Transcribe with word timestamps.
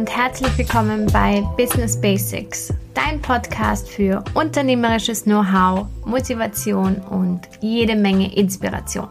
und 0.00 0.16
herzlich 0.16 0.56
willkommen 0.56 1.04
bei 1.12 1.42
Business 1.58 2.00
Basics, 2.00 2.72
dein 2.94 3.20
Podcast 3.20 3.86
für 3.86 4.24
unternehmerisches 4.32 5.24
Know-how, 5.24 5.88
Motivation 6.06 6.96
und 7.10 7.42
jede 7.60 7.96
Menge 7.96 8.34
Inspiration. 8.34 9.08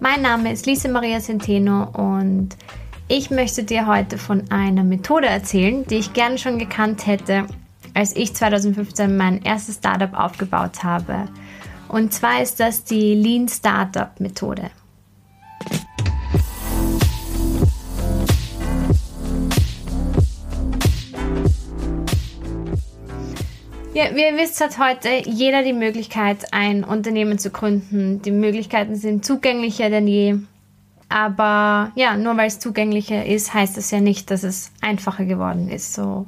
Mein 0.00 0.20
Name 0.20 0.52
ist 0.52 0.66
Lisa 0.66 0.90
Maria 0.90 1.18
Centeno 1.20 1.84
und 1.94 2.50
ich 3.08 3.30
möchte 3.30 3.64
dir 3.64 3.86
heute 3.86 4.18
von 4.18 4.50
einer 4.50 4.84
Methode 4.84 5.28
erzählen, 5.28 5.82
die 5.86 5.96
ich 5.96 6.12
gerne 6.12 6.36
schon 6.36 6.58
gekannt 6.58 7.06
hätte, 7.06 7.46
als 7.94 8.14
ich 8.16 8.34
2015 8.34 9.16
mein 9.16 9.40
erstes 9.40 9.76
Startup 9.76 10.12
aufgebaut 10.12 10.84
habe. 10.84 11.24
Und 11.88 12.12
zwar 12.12 12.42
ist 12.42 12.60
das 12.60 12.84
die 12.84 13.14
Lean 13.14 13.48
Startup 13.48 14.10
Methode. 14.20 14.70
Ja, 23.98 24.14
wie 24.14 24.22
ihr 24.22 24.36
wisst, 24.36 24.60
hat 24.60 24.78
heute 24.78 25.08
jeder 25.28 25.64
die 25.64 25.72
Möglichkeit, 25.72 26.52
ein 26.52 26.84
Unternehmen 26.84 27.36
zu 27.40 27.50
gründen. 27.50 28.22
Die 28.22 28.30
Möglichkeiten 28.30 28.94
sind 28.94 29.24
zugänglicher 29.24 29.90
denn 29.90 30.06
je. 30.06 30.36
Aber 31.08 31.90
ja, 31.96 32.16
nur 32.16 32.36
weil 32.36 32.46
es 32.46 32.60
zugänglicher 32.60 33.26
ist, 33.26 33.52
heißt 33.52 33.76
das 33.76 33.90
ja 33.90 33.98
nicht, 33.98 34.30
dass 34.30 34.44
es 34.44 34.70
einfacher 34.80 35.24
geworden 35.24 35.68
ist. 35.68 35.94
So 35.94 36.26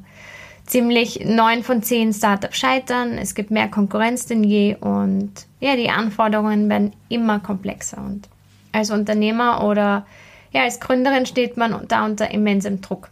ziemlich 0.67 1.25
neun 1.25 1.63
von 1.63 1.81
zehn 1.81 2.13
Startups 2.13 2.57
scheitern. 2.57 3.17
Es 3.19 3.37
gibt 3.37 3.53
mehr 3.53 3.69
Konkurrenz 3.69 4.27
denn 4.27 4.43
je 4.43 4.75
und 4.75 5.31
ja, 5.61 5.77
die 5.77 5.91
Anforderungen 5.91 6.69
werden 6.69 6.93
immer 7.09 7.39
komplexer. 7.39 7.99
Und 7.99 8.29
als 8.73 8.91
Unternehmer 8.91 9.63
oder 9.63 10.05
ja, 10.51 10.65
als 10.65 10.81
Gründerin 10.81 11.25
steht 11.25 11.57
man 11.57 11.87
da 11.87 12.05
unter 12.05 12.33
immensem 12.33 12.81
Druck. 12.81 13.11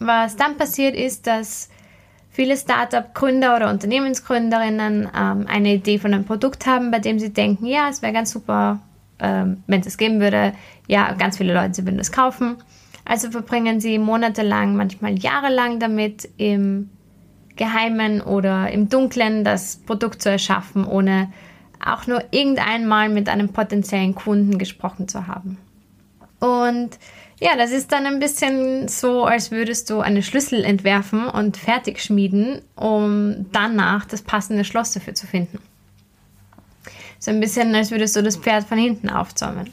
Was 0.00 0.34
dann 0.34 0.56
passiert 0.56 0.96
ist, 0.96 1.28
dass 1.28 1.68
viele 2.30 2.56
Startup-Gründer 2.56 3.56
oder 3.56 3.70
Unternehmensgründerinnen 3.70 5.08
ähm, 5.14 5.46
eine 5.48 5.74
Idee 5.74 5.98
von 5.98 6.14
einem 6.14 6.24
Produkt 6.24 6.66
haben, 6.66 6.90
bei 6.90 6.98
dem 6.98 7.18
sie 7.18 7.32
denken, 7.32 7.66
ja, 7.66 7.88
es 7.88 8.02
wäre 8.02 8.12
ganz 8.12 8.30
super, 8.30 8.80
ähm, 9.18 9.62
wenn 9.66 9.80
es 9.80 9.86
es 9.86 9.96
geben 9.96 10.20
würde. 10.20 10.52
Ja, 10.86 11.12
ganz 11.14 11.38
viele 11.38 11.54
Leute 11.54 11.84
würden 11.84 11.98
es 11.98 12.12
kaufen. 12.12 12.56
Also 13.04 13.30
verbringen 13.30 13.80
sie 13.80 13.98
monatelang, 13.98 14.76
manchmal 14.76 15.18
jahrelang 15.18 15.80
damit, 15.80 16.28
im 16.36 16.90
Geheimen 17.56 18.20
oder 18.20 18.70
im 18.70 18.88
Dunklen 18.88 19.44
das 19.44 19.78
Produkt 19.78 20.22
zu 20.22 20.30
erschaffen, 20.30 20.84
ohne 20.86 21.32
auch 21.84 22.06
nur 22.06 22.22
irgendeinmal 22.30 23.08
mit 23.08 23.28
einem 23.28 23.48
potenziellen 23.50 24.14
Kunden 24.14 24.58
gesprochen 24.58 25.08
zu 25.08 25.26
haben. 25.26 25.58
Und 26.40 26.98
ja, 27.40 27.56
das 27.56 27.70
ist 27.70 27.92
dann 27.92 28.06
ein 28.06 28.18
bisschen 28.18 28.88
so, 28.88 29.24
als 29.24 29.50
würdest 29.50 29.90
du 29.90 30.00
einen 30.00 30.22
Schlüssel 30.22 30.64
entwerfen 30.64 31.26
und 31.26 31.56
fertig 31.56 32.02
schmieden, 32.02 32.62
um 32.74 33.46
danach 33.52 34.06
das 34.06 34.22
passende 34.22 34.64
Schloss 34.64 34.92
dafür 34.92 35.14
zu 35.14 35.26
finden. 35.26 35.58
So 37.20 37.30
ein 37.30 37.40
bisschen, 37.40 37.74
als 37.74 37.90
würdest 37.90 38.16
du 38.16 38.22
das 38.22 38.36
Pferd 38.36 38.64
von 38.64 38.78
hinten 38.78 39.08
aufzäumen. 39.08 39.72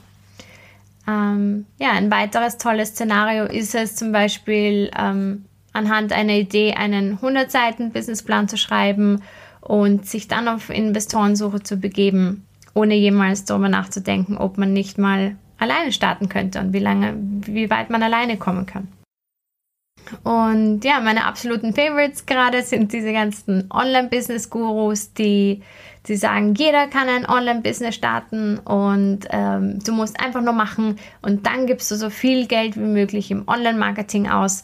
Ähm, 1.07 1.65
ja, 1.79 1.91
ein 1.91 2.11
weiteres 2.11 2.57
tolles 2.57 2.89
Szenario 2.89 3.45
ist 3.45 3.75
es 3.75 3.95
zum 3.95 4.11
Beispiel, 4.11 4.91
ähm, 4.97 5.45
anhand 5.73 6.13
einer 6.13 6.33
Idee 6.33 6.73
einen 6.73 7.13
100 7.13 7.51
Seiten 7.51 7.91
Businessplan 7.91 8.47
zu 8.47 8.57
schreiben 8.57 9.21
und 9.61 10.07
sich 10.07 10.27
dann 10.27 10.47
auf 10.47 10.69
Investorensuche 10.69 11.61
zu 11.61 11.77
begeben, 11.77 12.45
ohne 12.73 12.95
jemals 12.95 13.45
darüber 13.45 13.69
nachzudenken, 13.69 14.37
ob 14.37 14.57
man 14.57 14.73
nicht 14.73 14.97
mal 14.97 15.35
alleine 15.57 15.91
starten 15.91 16.29
könnte 16.29 16.59
und 16.59 16.73
wie 16.73 16.79
lange, 16.79 17.15
wie 17.17 17.69
weit 17.69 17.89
man 17.89 18.03
alleine 18.03 18.37
kommen 18.37 18.65
kann. 18.65 18.87
Und 20.23 20.85
ja, 20.85 20.99
meine 20.99 21.25
absoluten 21.25 21.73
Favorites 21.73 22.25
gerade 22.25 22.61
sind 22.61 22.93
diese 22.93 23.11
ganzen 23.11 23.69
Online-Business-Gurus, 23.71 25.13
die, 25.13 25.63
die 26.07 26.15
sagen, 26.15 26.53
jeder 26.55 26.87
kann 26.87 27.09
ein 27.09 27.27
Online-Business 27.27 27.95
starten 27.95 28.59
und 28.59 29.21
ähm, 29.29 29.79
du 29.83 29.93
musst 29.93 30.19
einfach 30.19 30.41
nur 30.41 30.53
machen 30.53 30.99
und 31.21 31.45
dann 31.47 31.65
gibst 31.65 31.89
du 31.91 31.95
so 31.95 32.09
viel 32.09 32.47
Geld 32.47 32.75
wie 32.77 32.81
möglich 32.81 33.31
im 33.31 33.47
Online-Marketing 33.47 34.29
aus. 34.29 34.63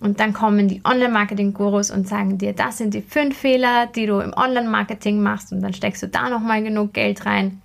Und 0.00 0.18
dann 0.18 0.32
kommen 0.32 0.66
die 0.66 0.82
Online-Marketing-Gurus 0.84 1.92
und 1.92 2.08
sagen 2.08 2.36
dir, 2.36 2.52
das 2.52 2.78
sind 2.78 2.92
die 2.92 3.02
fünf 3.02 3.38
Fehler, 3.38 3.86
die 3.86 4.06
du 4.06 4.18
im 4.18 4.32
Online-Marketing 4.32 5.22
machst 5.22 5.52
und 5.52 5.60
dann 5.60 5.74
steckst 5.74 6.02
du 6.02 6.08
da 6.08 6.28
nochmal 6.28 6.60
genug 6.64 6.92
Geld 6.92 7.24
rein, 7.24 7.62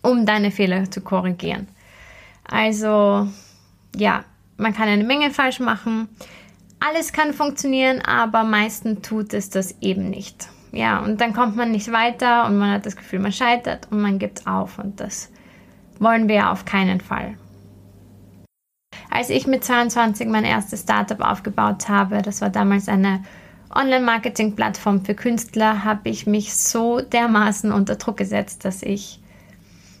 um 0.00 0.24
deine 0.24 0.50
Fehler 0.50 0.90
zu 0.90 1.02
korrigieren. 1.02 1.68
Also 2.48 3.28
ja, 3.96 4.24
man 4.56 4.74
kann 4.74 4.88
eine 4.88 5.04
Menge 5.04 5.30
falsch 5.30 5.60
machen. 5.60 6.08
Alles 6.80 7.12
kann 7.12 7.32
funktionieren, 7.32 8.02
aber 8.02 8.44
meistens 8.44 9.02
tut 9.02 9.32
es 9.32 9.50
das 9.50 9.80
eben 9.80 10.10
nicht. 10.10 10.48
Ja, 10.72 10.98
und 10.98 11.20
dann 11.20 11.32
kommt 11.32 11.56
man 11.56 11.70
nicht 11.70 11.92
weiter 11.92 12.46
und 12.46 12.58
man 12.58 12.72
hat 12.72 12.84
das 12.84 12.96
Gefühl, 12.96 13.20
man 13.20 13.32
scheitert 13.32 13.88
und 13.90 14.02
man 14.02 14.18
gibt 14.18 14.46
auf 14.46 14.78
und 14.78 15.00
das 15.00 15.30
wollen 16.00 16.28
wir 16.28 16.50
auf 16.50 16.64
keinen 16.64 17.00
Fall. 17.00 17.36
Als 19.08 19.30
ich 19.30 19.46
mit 19.46 19.62
22 19.62 20.26
mein 20.26 20.44
erstes 20.44 20.82
Startup 20.82 21.20
aufgebaut 21.20 21.88
habe, 21.88 22.22
das 22.22 22.40
war 22.40 22.50
damals 22.50 22.88
eine 22.88 23.22
Online-Marketing-Plattform 23.72 25.04
für 25.04 25.14
Künstler, 25.14 25.84
habe 25.84 26.08
ich 26.08 26.26
mich 26.26 26.54
so 26.54 27.00
dermaßen 27.00 27.70
unter 27.70 27.94
Druck 27.94 28.16
gesetzt, 28.16 28.64
dass 28.64 28.82
ich 28.82 29.20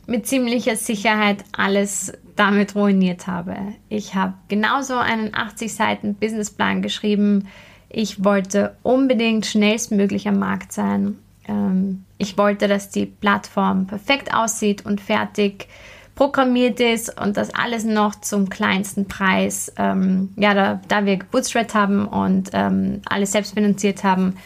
mit 0.06 0.26
ziemlicher 0.26 0.76
Sicherheit 0.76 1.44
alles 1.56 2.12
damit 2.36 2.74
ruiniert 2.74 3.26
habe. 3.26 3.56
Ich 3.88 4.14
habe 4.14 4.34
genauso 4.48 4.96
einen 4.96 5.34
80 5.34 5.74
Seiten 5.74 6.14
Businessplan 6.14 6.82
geschrieben. 6.82 7.48
Ich 7.88 8.24
wollte 8.24 8.76
unbedingt 8.82 9.46
schnellstmöglich 9.46 10.26
am 10.26 10.38
Markt 10.38 10.72
sein. 10.72 11.18
Ähm, 11.46 12.04
ich 12.18 12.36
wollte, 12.36 12.68
dass 12.68 12.90
die 12.90 13.06
Plattform 13.06 13.86
perfekt 13.86 14.34
aussieht 14.34 14.84
und 14.84 15.00
fertig 15.00 15.68
programmiert 16.14 16.80
ist 16.80 17.20
und 17.20 17.36
das 17.36 17.54
alles 17.54 17.84
noch 17.84 18.14
zum 18.16 18.48
kleinsten 18.48 19.06
Preis. 19.06 19.72
Ähm, 19.76 20.30
ja, 20.36 20.54
da, 20.54 20.80
da 20.88 21.06
wir 21.06 21.16
gebootstrapped 21.16 21.74
haben 21.74 22.06
und 22.06 22.50
ähm, 22.52 23.02
alles 23.06 23.32
selbst 23.32 23.54
finanziert 23.54 24.04
haben, 24.04 24.36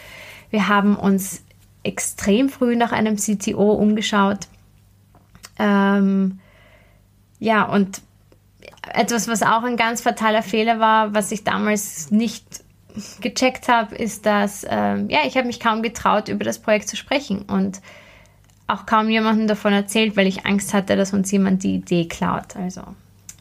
wir 0.49 0.67
haben 0.67 0.95
uns 0.95 1.43
extrem 1.83 2.49
früh 2.49 2.75
nach 2.75 2.91
einem 2.91 3.17
CTO 3.17 3.71
umgeschaut 3.73 4.47
ähm, 5.59 6.39
ja, 7.39 7.63
und 7.63 8.01
etwas, 8.93 9.27
was 9.27 9.43
auch 9.43 9.63
ein 9.63 9.77
ganz 9.77 10.01
fataler 10.01 10.43
Fehler 10.43 10.79
war, 10.79 11.13
was 11.13 11.31
ich 11.31 11.43
damals 11.43 12.11
nicht 12.11 12.45
gecheckt 13.21 13.67
habe, 13.67 13.95
ist, 13.95 14.25
dass 14.25 14.65
ähm, 14.69 15.09
ja, 15.09 15.19
ich 15.25 15.37
habe 15.37 15.47
mich 15.47 15.59
kaum 15.59 15.81
getraut, 15.81 16.27
über 16.27 16.43
das 16.43 16.59
Projekt 16.59 16.89
zu 16.89 16.97
sprechen 16.97 17.43
und 17.43 17.81
auch 18.67 18.85
kaum 18.85 19.09
jemandem 19.09 19.47
davon 19.47 19.73
erzählt, 19.73 20.17
weil 20.17 20.27
ich 20.27 20.45
Angst 20.45 20.73
hatte, 20.73 20.95
dass 20.95 21.13
uns 21.13 21.31
jemand 21.31 21.63
die 21.63 21.75
Idee 21.75 22.05
klaut. 22.07 22.55
Also, 22.55 22.81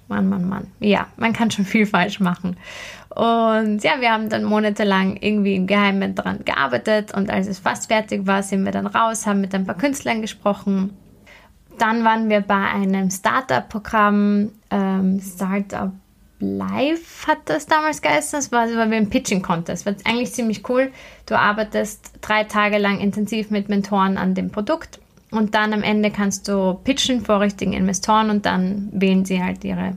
Mann, 0.06 0.28
Mann, 0.28 0.48
Mann. 0.48 0.66
Ja, 0.80 1.09
man 1.16 1.32
kann 1.32 1.50
schon 1.50 1.66
viel 1.66 1.86
falsch 1.86 2.20
machen. 2.20 2.56
Und 3.10 3.82
ja, 3.82 4.00
wir 4.00 4.12
haben 4.12 4.28
dann 4.30 4.44
monatelang 4.44 5.16
irgendwie 5.16 5.56
im 5.56 5.66
Geheimen 5.66 6.15
daran 6.15 6.44
gearbeitet 6.44 7.12
und 7.15 7.30
als 7.30 7.47
es 7.47 7.59
fast 7.59 7.88
fertig 7.88 8.26
war, 8.26 8.42
sind 8.42 8.65
wir 8.65 8.72
dann 8.72 8.86
raus, 8.86 9.26
haben 9.26 9.41
mit 9.41 9.54
ein 9.54 9.66
paar 9.66 9.76
Künstlern 9.76 10.22
gesprochen 10.22 10.97
dann 11.81 12.05
waren 12.05 12.28
wir 12.28 12.41
bei 12.41 12.55
einem 12.55 13.11
Startup-Programm, 13.11 14.50
ähm, 14.71 15.21
Startup 15.21 15.93
Live 16.41 17.27
hat 17.27 17.39
das 17.47 17.66
damals 17.66 18.00
geheißen. 18.00 18.39
Das 18.39 18.53
war, 18.53 18.66
das 18.66 18.77
war 18.77 18.91
wie 18.91 18.97
ein 18.97 19.11
Pitching-Contest. 19.11 19.87
Das 19.87 19.87
war 19.87 20.11
eigentlich 20.11 20.33
ziemlich 20.33 20.69
cool. 20.69 20.93
Du 21.27 21.37
arbeitest 21.37 22.12
drei 22.21 22.44
Tage 22.44 22.78
lang 22.78 23.00
intensiv 23.00 23.50
mit 23.50 23.69
Mentoren 23.69 24.16
an 24.16 24.34
dem 24.34 24.50
Produkt 24.50 25.00
und 25.31 25.55
dann 25.55 25.72
am 25.72 25.83
Ende 25.83 26.11
kannst 26.11 26.49
du 26.49 26.75
pitchen 26.75 27.25
vor 27.25 27.41
richtigen 27.41 27.72
Investoren 27.72 28.30
und 28.30 28.47
dann 28.47 28.89
wählen 28.92 29.25
sie 29.25 29.42
halt 29.42 29.65
ihre, 29.65 29.97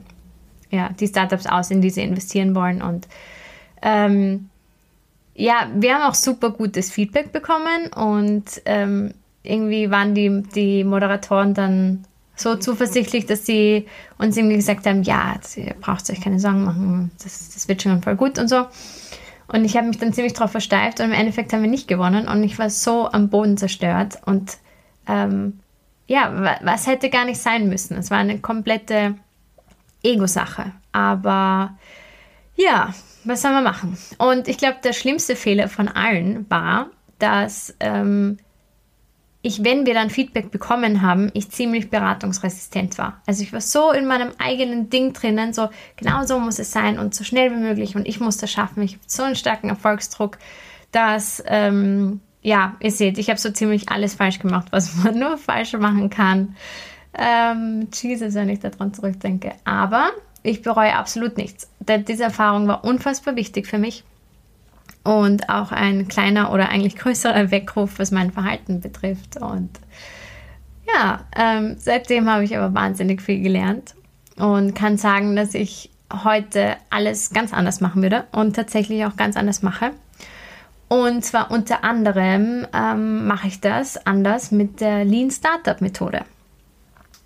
ja, 0.70 0.90
die 0.98 1.06
Startups 1.06 1.46
aus, 1.46 1.70
in 1.70 1.80
die 1.80 1.90
sie 1.90 2.02
investieren 2.02 2.54
wollen. 2.54 2.82
Und 2.82 3.06
ähm, 3.80 4.50
ja, 5.34 5.68
wir 5.74 5.94
haben 5.94 6.10
auch 6.10 6.14
super 6.14 6.50
gutes 6.50 6.90
Feedback 6.90 7.32
bekommen 7.32 7.86
und 7.94 8.44
ähm, 8.64 9.14
irgendwie 9.42 9.90
waren 9.90 10.14
die, 10.14 10.42
die 10.54 10.84
Moderatoren 10.84 11.54
dann 11.54 12.04
so 12.34 12.56
zuversichtlich, 12.56 13.26
dass 13.26 13.46
sie 13.46 13.86
uns 14.18 14.36
irgendwie 14.36 14.56
gesagt 14.56 14.86
haben, 14.86 15.02
ja, 15.02 15.36
ihr 15.56 15.74
braucht 15.80 16.08
euch 16.10 16.20
keine 16.20 16.40
Sorgen 16.40 16.64
machen, 16.64 17.10
das, 17.22 17.50
das 17.54 17.68
wird 17.68 17.82
schon 17.82 18.02
voll 18.02 18.16
gut 18.16 18.38
und 18.38 18.48
so. 18.48 18.66
Und 19.48 19.64
ich 19.64 19.76
habe 19.76 19.88
mich 19.88 19.98
dann 19.98 20.12
ziemlich 20.12 20.32
darauf 20.32 20.50
versteift 20.50 21.00
und 21.00 21.06
im 21.06 21.12
Endeffekt 21.12 21.52
haben 21.52 21.62
wir 21.62 21.68
nicht 21.68 21.88
gewonnen 21.88 22.26
und 22.26 22.42
ich 22.42 22.58
war 22.58 22.70
so 22.70 23.10
am 23.10 23.28
Boden 23.28 23.56
zerstört 23.56 24.18
und 24.24 24.56
ähm, 25.06 25.60
ja, 26.06 26.58
was 26.62 26.86
hätte 26.86 27.10
gar 27.10 27.24
nicht 27.24 27.40
sein 27.40 27.68
müssen. 27.68 27.96
Es 27.96 28.10
war 28.10 28.18
eine 28.18 28.38
komplette 28.38 29.14
Ego-Sache. 30.02 30.72
Aber 30.92 31.76
ja, 32.56 32.94
was 33.24 33.42
soll 33.42 33.52
man 33.52 33.64
machen? 33.64 33.96
Und 34.18 34.48
ich 34.48 34.58
glaube, 34.58 34.78
der 34.82 34.92
schlimmste 34.92 35.36
Fehler 35.36 35.68
von 35.68 35.88
allen 35.88 36.48
war, 36.50 36.90
dass 37.18 37.74
ähm, 37.80 38.38
ich, 39.42 39.64
wenn 39.64 39.86
wir 39.86 39.94
dann 39.94 40.08
Feedback 40.08 40.52
bekommen 40.52 41.02
haben, 41.02 41.30
ich 41.34 41.50
ziemlich 41.50 41.90
beratungsresistent 41.90 42.96
war. 42.96 43.20
Also 43.26 43.42
ich 43.42 43.52
war 43.52 43.60
so 43.60 43.90
in 43.90 44.06
meinem 44.06 44.30
eigenen 44.38 44.88
Ding 44.88 45.12
drinnen, 45.12 45.52
so 45.52 45.68
genau 45.96 46.24
so 46.24 46.38
muss 46.38 46.60
es 46.60 46.70
sein 46.70 46.98
und 46.98 47.14
so 47.14 47.24
schnell 47.24 47.50
wie 47.50 47.60
möglich 47.60 47.96
und 47.96 48.06
ich 48.06 48.20
muss 48.20 48.36
das 48.36 48.52
schaffen. 48.52 48.82
Ich 48.82 48.92
habe 48.92 49.02
so 49.06 49.24
einen 49.24 49.34
starken 49.34 49.68
Erfolgsdruck, 49.68 50.38
dass, 50.92 51.42
ähm, 51.46 52.20
ja, 52.40 52.76
ihr 52.78 52.92
seht, 52.92 53.18
ich 53.18 53.28
habe 53.30 53.40
so 53.40 53.50
ziemlich 53.50 53.88
alles 53.88 54.14
falsch 54.14 54.38
gemacht, 54.38 54.68
was 54.70 54.94
man 55.04 55.18
nur 55.18 55.36
falsch 55.36 55.72
machen 55.72 56.08
kann. 56.08 56.54
Ähm, 57.18 57.88
Jesus, 57.92 58.34
wenn 58.34 58.48
ich 58.48 58.60
daran 58.60 58.94
zurückdenke. 58.94 59.52
Aber 59.64 60.10
ich 60.44 60.62
bereue 60.62 60.94
absolut 60.94 61.36
nichts. 61.36 61.68
Denn 61.80 62.04
diese 62.04 62.24
Erfahrung 62.24 62.68
war 62.68 62.84
unfassbar 62.84 63.34
wichtig 63.34 63.66
für 63.66 63.78
mich 63.78 64.04
und 65.04 65.48
auch 65.48 65.72
ein 65.72 66.08
kleiner 66.08 66.52
oder 66.52 66.68
eigentlich 66.68 66.96
größerer 66.96 67.50
Weckruf, 67.50 67.98
was 67.98 68.10
mein 68.10 68.30
Verhalten 68.30 68.80
betrifft. 68.80 69.36
Und 69.36 69.70
ja, 70.86 71.20
ähm, 71.36 71.76
seitdem 71.78 72.28
habe 72.28 72.44
ich 72.44 72.56
aber 72.56 72.74
wahnsinnig 72.74 73.22
viel 73.22 73.42
gelernt 73.42 73.94
und 74.36 74.74
kann 74.74 74.96
sagen, 74.96 75.36
dass 75.36 75.54
ich 75.54 75.90
heute 76.24 76.76
alles 76.90 77.30
ganz 77.30 77.52
anders 77.52 77.80
machen 77.80 78.02
würde 78.02 78.24
und 78.32 78.54
tatsächlich 78.54 79.04
auch 79.04 79.16
ganz 79.16 79.36
anders 79.36 79.62
mache. 79.62 79.90
Und 80.88 81.24
zwar 81.24 81.50
unter 81.50 81.84
anderem 81.84 82.66
ähm, 82.74 83.26
mache 83.26 83.48
ich 83.48 83.60
das 83.60 84.06
anders 84.06 84.50
mit 84.50 84.80
der 84.80 85.04
Lean 85.04 85.30
Startup 85.30 85.80
Methode. 85.80 86.24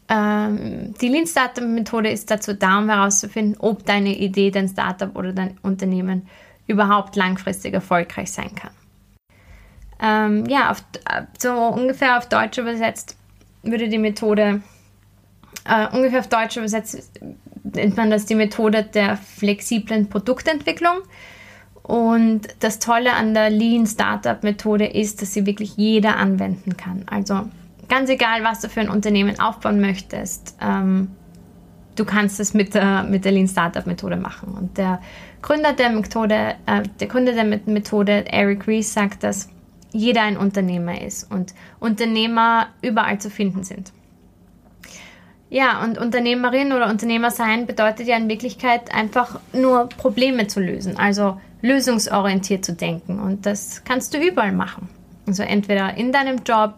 Ähm, 0.08 0.94
die 1.00 1.08
Lean 1.08 1.26
Startup 1.26 1.64
Methode 1.64 2.10
ist 2.10 2.30
dazu 2.30 2.54
da, 2.54 2.78
um 2.78 2.88
herauszufinden, 2.88 3.56
ob 3.58 3.84
deine 3.84 4.16
Idee, 4.16 4.52
dein 4.52 4.68
Startup 4.68 5.16
oder 5.16 5.32
dein 5.32 5.58
Unternehmen 5.62 6.28
überhaupt 6.66 7.16
langfristig 7.16 7.74
erfolgreich 7.74 8.32
sein 8.32 8.54
kann. 8.54 8.70
Ähm, 10.00 10.46
ja, 10.46 10.70
auf, 10.70 10.84
so 11.38 11.52
ungefähr 11.52 12.18
auf 12.18 12.28
Deutsch 12.28 12.58
übersetzt 12.58 13.16
würde 13.62 13.88
die 13.88 13.98
Methode, 13.98 14.60
äh, 15.64 15.88
ungefähr 15.88 16.20
auf 16.20 16.28
Deutsch 16.28 16.56
übersetzt 16.56 17.20
nennt 17.74 17.96
man 17.96 18.10
das 18.10 18.26
die 18.26 18.34
Methode 18.34 18.84
der 18.84 19.16
flexiblen 19.16 20.08
Produktentwicklung. 20.08 20.98
Und 21.82 22.48
das 22.60 22.78
Tolle 22.80 23.12
an 23.12 23.32
der 23.32 23.50
Lean 23.50 23.86
Startup 23.86 24.42
Methode 24.42 24.86
ist, 24.86 25.22
dass 25.22 25.32
sie 25.32 25.46
wirklich 25.46 25.76
jeder 25.76 26.16
anwenden 26.16 26.76
kann. 26.76 27.04
Also 27.06 27.48
ganz 27.88 28.10
egal, 28.10 28.42
was 28.42 28.60
du 28.60 28.68
für 28.68 28.80
ein 28.80 28.88
Unternehmen 28.88 29.38
aufbauen 29.38 29.80
möchtest, 29.80 30.56
ähm, 30.60 31.12
du 31.96 32.04
kannst 32.04 32.38
es 32.38 32.54
mit 32.54 32.74
der, 32.74 33.02
mit 33.02 33.24
der 33.24 33.32
Lean 33.32 33.48
Startup 33.48 33.86
Methode 33.86 34.16
machen. 34.16 34.54
Und 34.54 34.78
der 34.78 35.00
Gründer 35.42 35.72
der 35.72 35.90
Methode, 35.90 36.54
äh, 36.66 36.82
der 37.00 37.06
Gründer 37.08 37.32
der 37.32 37.44
Methode, 37.44 38.24
Eric 38.30 38.66
Ries, 38.68 38.92
sagt, 38.92 39.22
dass 39.22 39.48
jeder 39.92 40.22
ein 40.22 40.36
Unternehmer 40.36 41.00
ist 41.00 41.30
und 41.30 41.54
Unternehmer 41.80 42.68
überall 42.82 43.18
zu 43.18 43.30
finden 43.30 43.64
sind. 43.64 43.92
Ja, 45.48 45.82
und 45.84 45.96
Unternehmerin 45.96 46.72
oder 46.72 46.90
Unternehmer 46.90 47.30
sein 47.30 47.66
bedeutet 47.66 48.06
ja 48.08 48.16
in 48.16 48.28
Wirklichkeit 48.28 48.92
einfach 48.94 49.38
nur 49.52 49.88
Probleme 49.88 50.48
zu 50.48 50.60
lösen, 50.60 50.98
also 50.98 51.40
lösungsorientiert 51.62 52.64
zu 52.64 52.72
denken. 52.72 53.20
Und 53.20 53.46
das 53.46 53.82
kannst 53.84 54.12
du 54.12 54.18
überall 54.18 54.52
machen. 54.52 54.88
Also 55.26 55.44
entweder 55.44 55.96
in 55.96 56.12
deinem 56.12 56.38
Job, 56.44 56.74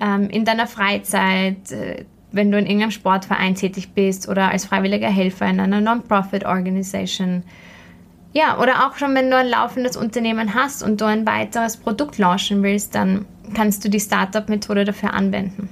ähm, 0.00 0.28
in 0.28 0.44
deiner 0.44 0.66
Freizeit, 0.66 1.72
äh, 1.72 2.04
wenn 2.34 2.50
du 2.50 2.58
in 2.58 2.66
irgendeinem 2.66 2.90
Sportverein 2.90 3.54
tätig 3.54 3.94
bist 3.94 4.28
oder 4.28 4.50
als 4.50 4.66
freiwilliger 4.66 5.08
Helfer 5.08 5.46
in 5.46 5.60
einer 5.60 5.80
Non-Profit-Organisation. 5.80 7.44
Ja, 8.32 8.58
oder 8.60 8.86
auch 8.86 8.96
schon, 8.96 9.14
wenn 9.14 9.30
du 9.30 9.36
ein 9.36 9.48
laufendes 9.48 9.96
Unternehmen 9.96 10.54
hast 10.54 10.82
und 10.82 11.00
du 11.00 11.04
ein 11.04 11.26
weiteres 11.26 11.76
Produkt 11.76 12.18
launchen 12.18 12.62
willst, 12.62 12.94
dann 12.94 13.26
kannst 13.54 13.84
du 13.84 13.88
die 13.88 14.00
Startup-Methode 14.00 14.84
dafür 14.84 15.14
anwenden. 15.14 15.68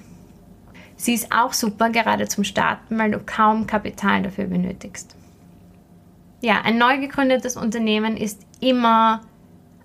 Sie 0.97 1.15
ist 1.15 1.33
auch 1.33 1.53
super 1.53 1.91
gerade 1.91 2.29
zum 2.29 2.45
Starten, 2.45 2.97
weil 2.97 3.11
du 3.11 3.19
kaum 3.19 3.67
Kapital 3.67 4.23
dafür 4.23 4.45
benötigst. 4.45 5.17
Ja, 6.41 6.61
ein 6.63 6.79
neu 6.79 6.99
gegründetes 6.99 7.57
Unternehmen 7.57 8.17
ist 8.17 8.41
immer 8.61 9.23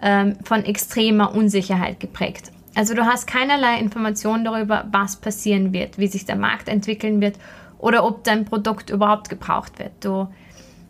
ähm, 0.01 0.37
von 0.43 0.63
extremer 0.63 1.33
Unsicherheit 1.33 1.99
geprägt. 1.99 2.51
Also 2.77 2.93
du 2.93 3.07
hast 3.07 3.25
keinerlei 3.25 3.79
Informationen 3.79 4.45
darüber, 4.45 4.85
was 4.91 5.15
passieren 5.15 5.73
wird, 5.73 5.97
wie 5.97 6.05
sich 6.05 6.25
der 6.25 6.35
Markt 6.35 6.69
entwickeln 6.69 7.21
wird 7.21 7.39
oder 7.79 8.05
ob 8.05 8.23
dein 8.23 8.45
Produkt 8.45 8.91
überhaupt 8.91 9.29
gebraucht 9.29 9.79
wird. 9.79 9.93
Du 10.01 10.27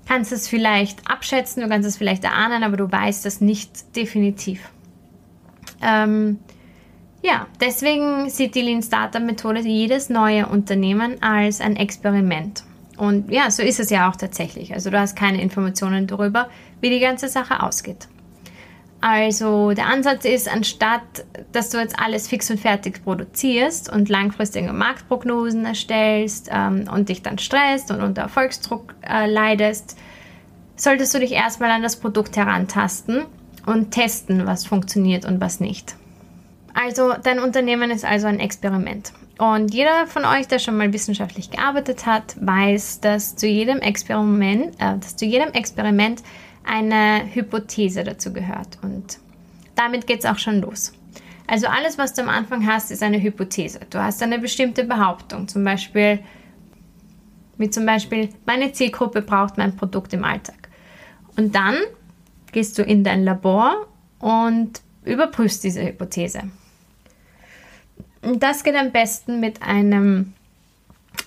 kannst 0.05 0.33
es 0.33 0.49
vielleicht 0.49 1.09
abschätzen, 1.09 1.63
du 1.63 1.69
kannst 1.69 1.87
es 1.87 1.95
vielleicht 1.95 2.25
erahnen, 2.25 2.63
aber 2.63 2.75
du 2.75 2.91
weißt 2.91 3.25
es 3.25 3.39
nicht 3.39 3.95
definitiv. 3.95 4.67
Ähm, 5.81 6.39
ja, 7.21 7.47
deswegen 7.61 8.29
sieht 8.29 8.55
die 8.55 8.63
Lean 8.63 8.83
Startup 8.83 9.23
Methode 9.23 9.61
jedes 9.61 10.09
neue 10.09 10.45
Unternehmen 10.45 11.23
als 11.23 11.61
ein 11.61 11.77
Experiment. 11.77 12.65
Und 12.97 13.31
ja, 13.31 13.49
so 13.49 13.63
ist 13.63 13.79
es 13.79 13.91
ja 13.91 14.09
auch 14.09 14.17
tatsächlich. 14.17 14.73
Also 14.73 14.89
du 14.89 14.99
hast 14.99 15.15
keine 15.15 15.41
Informationen 15.41 16.05
darüber, 16.05 16.49
wie 16.81 16.89
die 16.89 16.99
ganze 16.99 17.29
Sache 17.29 17.63
ausgeht. 17.63 18.09
Also 19.09 19.71
der 19.71 19.85
Ansatz 19.85 20.25
ist, 20.25 20.51
anstatt 20.51 21.01
dass 21.53 21.69
du 21.69 21.77
jetzt 21.77 21.97
alles 21.97 22.27
fix 22.27 22.51
und 22.51 22.59
fertig 22.59 23.05
produzierst 23.05 23.89
und 23.89 24.09
langfristige 24.09 24.73
Marktprognosen 24.73 25.63
erstellst 25.63 26.49
ähm, 26.51 26.89
und 26.93 27.07
dich 27.07 27.21
dann 27.21 27.37
stresst 27.37 27.89
und 27.89 28.01
unter 28.01 28.23
Erfolgsdruck 28.23 28.95
äh, 29.07 29.25
leidest, 29.31 29.97
solltest 30.75 31.13
du 31.13 31.19
dich 31.19 31.31
erstmal 31.31 31.71
an 31.71 31.83
das 31.83 31.95
Produkt 31.95 32.35
herantasten 32.35 33.23
und 33.65 33.91
testen, 33.91 34.45
was 34.45 34.65
funktioniert 34.65 35.23
und 35.23 35.39
was 35.39 35.61
nicht. 35.61 35.95
Also 36.73 37.13
dein 37.23 37.39
Unternehmen 37.39 37.91
ist 37.91 38.03
also 38.03 38.27
ein 38.27 38.41
Experiment. 38.41 39.13
Und 39.37 39.73
jeder 39.73 40.05
von 40.07 40.25
euch, 40.25 40.49
der 40.49 40.59
schon 40.59 40.75
mal 40.75 40.91
wissenschaftlich 40.91 41.49
gearbeitet 41.49 42.05
hat, 42.05 42.35
weiß, 42.41 42.99
dass 42.99 43.37
zu 43.37 43.47
jedem 43.47 43.77
Experiment, 43.79 44.75
äh, 44.79 44.97
dass 44.99 45.15
zu 45.15 45.23
jedem 45.23 45.53
Experiment 45.53 46.23
eine 46.67 47.33
Hypothese 47.33 48.03
dazu 48.03 48.33
gehört. 48.33 48.77
Und 48.81 49.19
damit 49.75 50.05
geht 50.07 50.19
es 50.19 50.25
auch 50.25 50.37
schon 50.37 50.61
los. 50.61 50.93
Also 51.47 51.67
alles, 51.67 51.97
was 51.97 52.13
du 52.13 52.21
am 52.21 52.29
Anfang 52.29 52.67
hast, 52.67 52.91
ist 52.91 53.01
eine 53.01 53.21
Hypothese. 53.21 53.79
Du 53.89 53.99
hast 53.99 54.21
eine 54.21 54.37
bestimmte 54.37 54.83
Behauptung, 54.83 55.47
zum 55.47 55.63
Beispiel, 55.63 56.19
wie 57.57 57.69
zum 57.69 57.85
Beispiel, 57.85 58.29
meine 58.45 58.73
Zielgruppe 58.73 59.21
braucht 59.21 59.57
mein 59.57 59.75
Produkt 59.75 60.13
im 60.13 60.25
Alltag. 60.25 60.67
Und 61.37 61.55
dann 61.55 61.77
gehst 62.51 62.77
du 62.77 62.83
in 62.83 63.03
dein 63.03 63.23
Labor 63.23 63.87
und 64.19 64.81
überprüfst 65.05 65.63
diese 65.63 65.85
Hypothese. 65.85 66.43
Und 68.21 68.43
das 68.43 68.63
geht 68.63 68.75
am 68.75 68.91
besten 68.91 69.39
mit 69.39 69.61
einem 69.61 70.33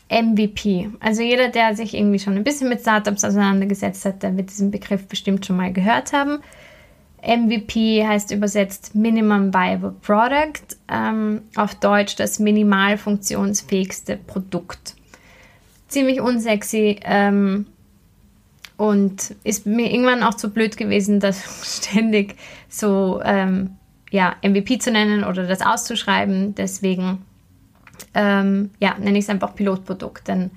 MVP. 0.08 0.90
Also 1.00 1.23
jeder, 1.23 1.49
der 1.49 1.75
sich 1.75 1.94
irgendwie 1.94 2.18
schon 2.18 2.37
ein 2.37 2.44
bisschen 2.44 2.68
mit 2.68 2.80
Startups 2.80 3.25
auseinandergesetzt 3.25 4.04
hat, 4.04 4.23
der 4.23 4.37
wird 4.37 4.50
diesen 4.50 4.70
Begriff 4.70 5.06
bestimmt 5.06 5.47
schon 5.47 5.56
mal 5.56 5.73
gehört 5.73 6.12
haben. 6.12 6.40
MVP 7.23 8.06
heißt 8.06 8.32
übersetzt 8.32 8.94
Minimum 8.94 9.52
Viable 9.52 9.94
Product, 10.02 10.76
ähm, 10.88 11.42
auf 11.54 11.75
Deutsch 11.75 12.16
das 12.16 12.38
minimal 12.38 12.97
funktionsfähigste 12.97 14.16
Produkt. 14.16 14.94
Ziemlich 15.88 16.20
unsexy 16.20 16.99
ähm, 17.02 17.66
und 18.76 19.35
ist 19.44 19.66
mir 19.66 19.92
irgendwann 19.92 20.23
auch 20.23 20.35
zu 20.35 20.50
blöd 20.50 20.76
gewesen, 20.76 21.20
das 21.20 21.82
ständig 21.82 22.37
so 22.68 23.20
ähm, 23.23 23.76
ja, 24.11 24.37
MVP 24.42 24.78
zu 24.78 24.90
nennen 24.90 25.25
oder 25.25 25.47
das 25.47 25.61
auszuschreiben. 25.61 26.54
Deswegen 26.54 27.18
ähm, 28.14 28.71
ja, 28.80 28.97
nenne 28.99 29.19
ich 29.19 29.25
es 29.25 29.30
einfach 29.30 29.54
Pilotprodukt. 29.54 30.28
Denn 30.28 30.50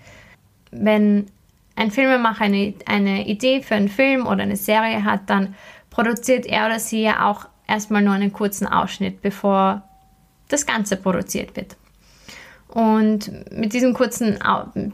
wenn 0.72 1.28
ein 1.76 1.92
Filmemacher 1.92 2.46
eine, 2.46 2.74
eine 2.86 3.28
Idee 3.28 3.62
für 3.62 3.76
einen 3.76 3.90
Film 3.90 4.26
oder 4.26 4.44
eine 4.44 4.58
Serie 4.58 5.04
hat, 5.04 5.30
dann 5.30 5.56
produziert 5.90 6.46
er 6.46 6.66
oder 6.66 6.80
sie 6.80 7.02
ja 7.02 7.30
auch 7.30 7.48
erstmal 7.68 8.02
nur 8.02 8.14
einen 8.14 8.34
kurzen 8.34 8.68
Ausschnitt, 8.68 9.22
bevor 9.22 9.84
das 10.50 10.66
Ganze 10.66 10.98
produziert 10.98 11.56
wird. 11.56 11.76
Und 12.68 13.32
mit 13.52 13.74
diesem 13.74 13.94
kurzen, 13.94 14.40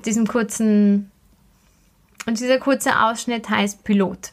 diesem 0.06 0.28
kurzen, 0.28 1.12
und 2.26 2.40
dieser 2.40 2.60
kurze 2.60 3.00
Ausschnitt 3.00 3.50
heißt 3.50 3.84
Pilot. 3.84 4.32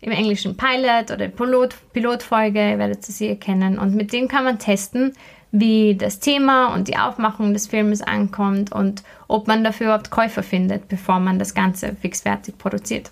Im 0.00 0.12
Englischen 0.12 0.56
Pilot 0.56 1.10
oder 1.10 1.28
Pilot, 1.28 1.74
Pilotfolge, 1.92 2.74
werdet 2.78 3.08
ihr 3.08 3.14
sie 3.14 3.28
erkennen. 3.28 3.78
Und 3.78 3.94
mit 3.94 4.12
dem 4.12 4.28
kann 4.28 4.44
man 4.44 4.58
testen, 4.58 5.12
wie 5.60 5.94
das 5.94 6.18
Thema 6.18 6.74
und 6.74 6.88
die 6.88 6.96
Aufmachung 6.96 7.52
des 7.52 7.66
Filmes 7.66 8.02
ankommt 8.02 8.72
und 8.72 9.02
ob 9.28 9.46
man 9.46 9.64
dafür 9.64 9.86
überhaupt 9.86 10.10
Käufer 10.10 10.42
findet, 10.42 10.88
bevor 10.88 11.18
man 11.18 11.38
das 11.38 11.54
Ganze 11.54 11.94
fixfertig 12.00 12.58
produziert. 12.58 13.10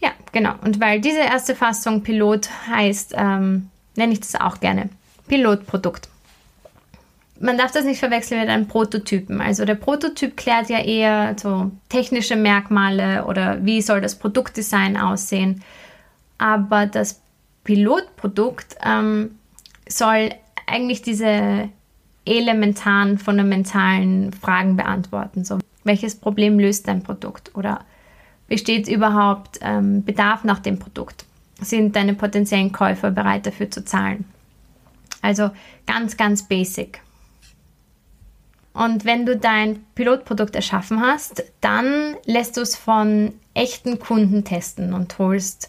Ja, 0.00 0.10
genau. 0.32 0.54
Und 0.62 0.80
weil 0.80 1.00
diese 1.00 1.20
erste 1.20 1.54
Fassung 1.54 2.02
Pilot 2.02 2.48
heißt, 2.68 3.14
ähm, 3.16 3.68
nenne 3.96 4.12
ich 4.12 4.20
das 4.20 4.40
auch 4.40 4.60
gerne 4.60 4.88
Pilotprodukt. 5.28 6.08
Man 7.38 7.56
darf 7.56 7.72
das 7.72 7.84
nicht 7.84 8.00
verwechseln 8.00 8.40
mit 8.40 8.50
einem 8.50 8.66
Prototypen. 8.66 9.40
Also 9.40 9.64
der 9.64 9.74
Prototyp 9.74 10.36
klärt 10.36 10.68
ja 10.68 10.78
eher 10.78 11.36
so 11.38 11.70
technische 11.88 12.36
Merkmale 12.36 13.24
oder 13.24 13.64
wie 13.64 13.80
soll 13.80 14.00
das 14.00 14.14
Produktdesign 14.14 14.96
aussehen. 14.96 15.62
Aber 16.36 16.86
das 16.86 17.20
Pilotprodukt 17.64 18.76
ähm, 18.84 19.38
soll 19.88 20.30
eigentlich 20.70 21.02
diese 21.02 21.68
elementaren, 22.24 23.18
fundamentalen 23.18 24.32
Fragen 24.32 24.76
beantworten. 24.76 25.44
So, 25.44 25.58
welches 25.84 26.14
Problem 26.14 26.58
löst 26.58 26.88
dein 26.88 27.02
Produkt? 27.02 27.54
Oder 27.54 27.84
besteht 28.48 28.88
überhaupt 28.88 29.58
ähm, 29.62 30.04
Bedarf 30.04 30.44
nach 30.44 30.60
dem 30.60 30.78
Produkt? 30.78 31.24
Sind 31.60 31.96
deine 31.96 32.14
potenziellen 32.14 32.72
Käufer 32.72 33.10
bereit 33.10 33.46
dafür 33.46 33.70
zu 33.70 33.84
zahlen? 33.84 34.24
Also 35.22 35.50
ganz, 35.86 36.16
ganz 36.16 36.44
basic. 36.44 37.00
Und 38.72 39.04
wenn 39.04 39.26
du 39.26 39.36
dein 39.36 39.84
Pilotprodukt 39.94 40.54
erschaffen 40.54 41.00
hast, 41.00 41.44
dann 41.60 42.16
lässt 42.24 42.56
du 42.56 42.60
es 42.60 42.76
von 42.76 43.34
echten 43.52 43.98
Kunden 43.98 44.44
testen 44.44 44.94
und 44.94 45.18
holst 45.18 45.68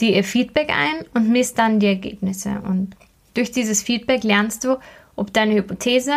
dir 0.00 0.14
ihr 0.14 0.24
Feedback 0.24 0.70
ein 0.70 1.06
und 1.14 1.30
misst 1.30 1.58
dann 1.58 1.80
die 1.80 1.86
Ergebnisse. 1.86 2.60
Und 2.64 2.94
durch 3.34 3.50
dieses 3.50 3.82
Feedback 3.82 4.24
lernst 4.24 4.64
du, 4.64 4.78
ob 5.16 5.32
deine 5.32 5.54
Hypothese, 5.54 6.14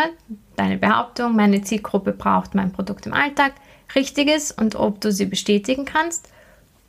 deine 0.55 0.77
Behauptung, 0.77 1.35
meine 1.35 1.61
Zielgruppe 1.61 2.11
braucht 2.11 2.55
mein 2.55 2.71
Produkt 2.71 3.05
im 3.05 3.13
Alltag, 3.13 3.53
richtig 3.95 4.29
ist 4.29 4.59
und 4.59 4.75
ob 4.75 5.01
du 5.01 5.11
sie 5.11 5.25
bestätigen 5.25 5.85
kannst 5.85 6.29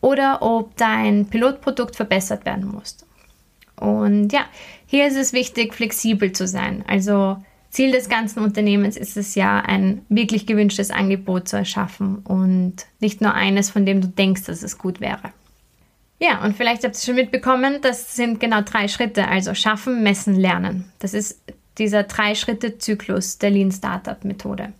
oder 0.01 0.43
ob 0.43 0.77
dein 0.77 1.27
Pilotprodukt 1.27 1.97
verbessert 1.97 2.45
werden 2.45 2.69
muss. 2.69 2.99
Und 3.77 4.33
ja, 4.33 4.47
hier 4.87 5.07
ist 5.07 5.17
es 5.17 5.33
wichtig, 5.33 5.75
flexibel 5.75 6.33
zu 6.33 6.47
sein. 6.47 6.85
Also 6.87 7.37
Ziel 7.71 7.93
des 7.93 8.09
ganzen 8.09 8.41
Unternehmens 8.41 8.97
ist 8.97 9.17
es 9.17 9.35
ja, 9.35 9.61
ein 9.61 10.03
wirklich 10.09 10.47
gewünschtes 10.47 10.91
Angebot 10.91 11.49
zu 11.49 11.57
erschaffen 11.57 12.19
und 12.19 12.87
nicht 13.01 13.21
nur 13.21 13.35
eines, 13.35 13.69
von 13.69 13.85
dem 13.85 14.01
du 14.01 14.09
denkst, 14.09 14.45
dass 14.45 14.63
es 14.63 14.79
gut 14.79 15.01
wäre. 15.01 15.33
Ja, 16.19 16.43
und 16.45 16.57
vielleicht 16.57 16.83
habt 16.85 16.97
ihr 16.97 17.01
schon 17.01 17.15
mitbekommen, 17.15 17.81
das 17.83 18.17
sind 18.17 18.41
genau 18.41 18.63
drei 18.63 18.89
Schritte, 18.89 19.29
also 19.29 19.55
schaffen, 19.55 20.03
messen, 20.03 20.35
lernen. 20.35 20.91
Das 20.99 21.13
ist 21.13 21.41
dieser 21.79 22.05
Drei-Schritte-Zyklus 22.05 23.39
der 23.39 23.51
Lean 23.51 23.71
Startup 23.71 24.25
Methode. 24.25 24.73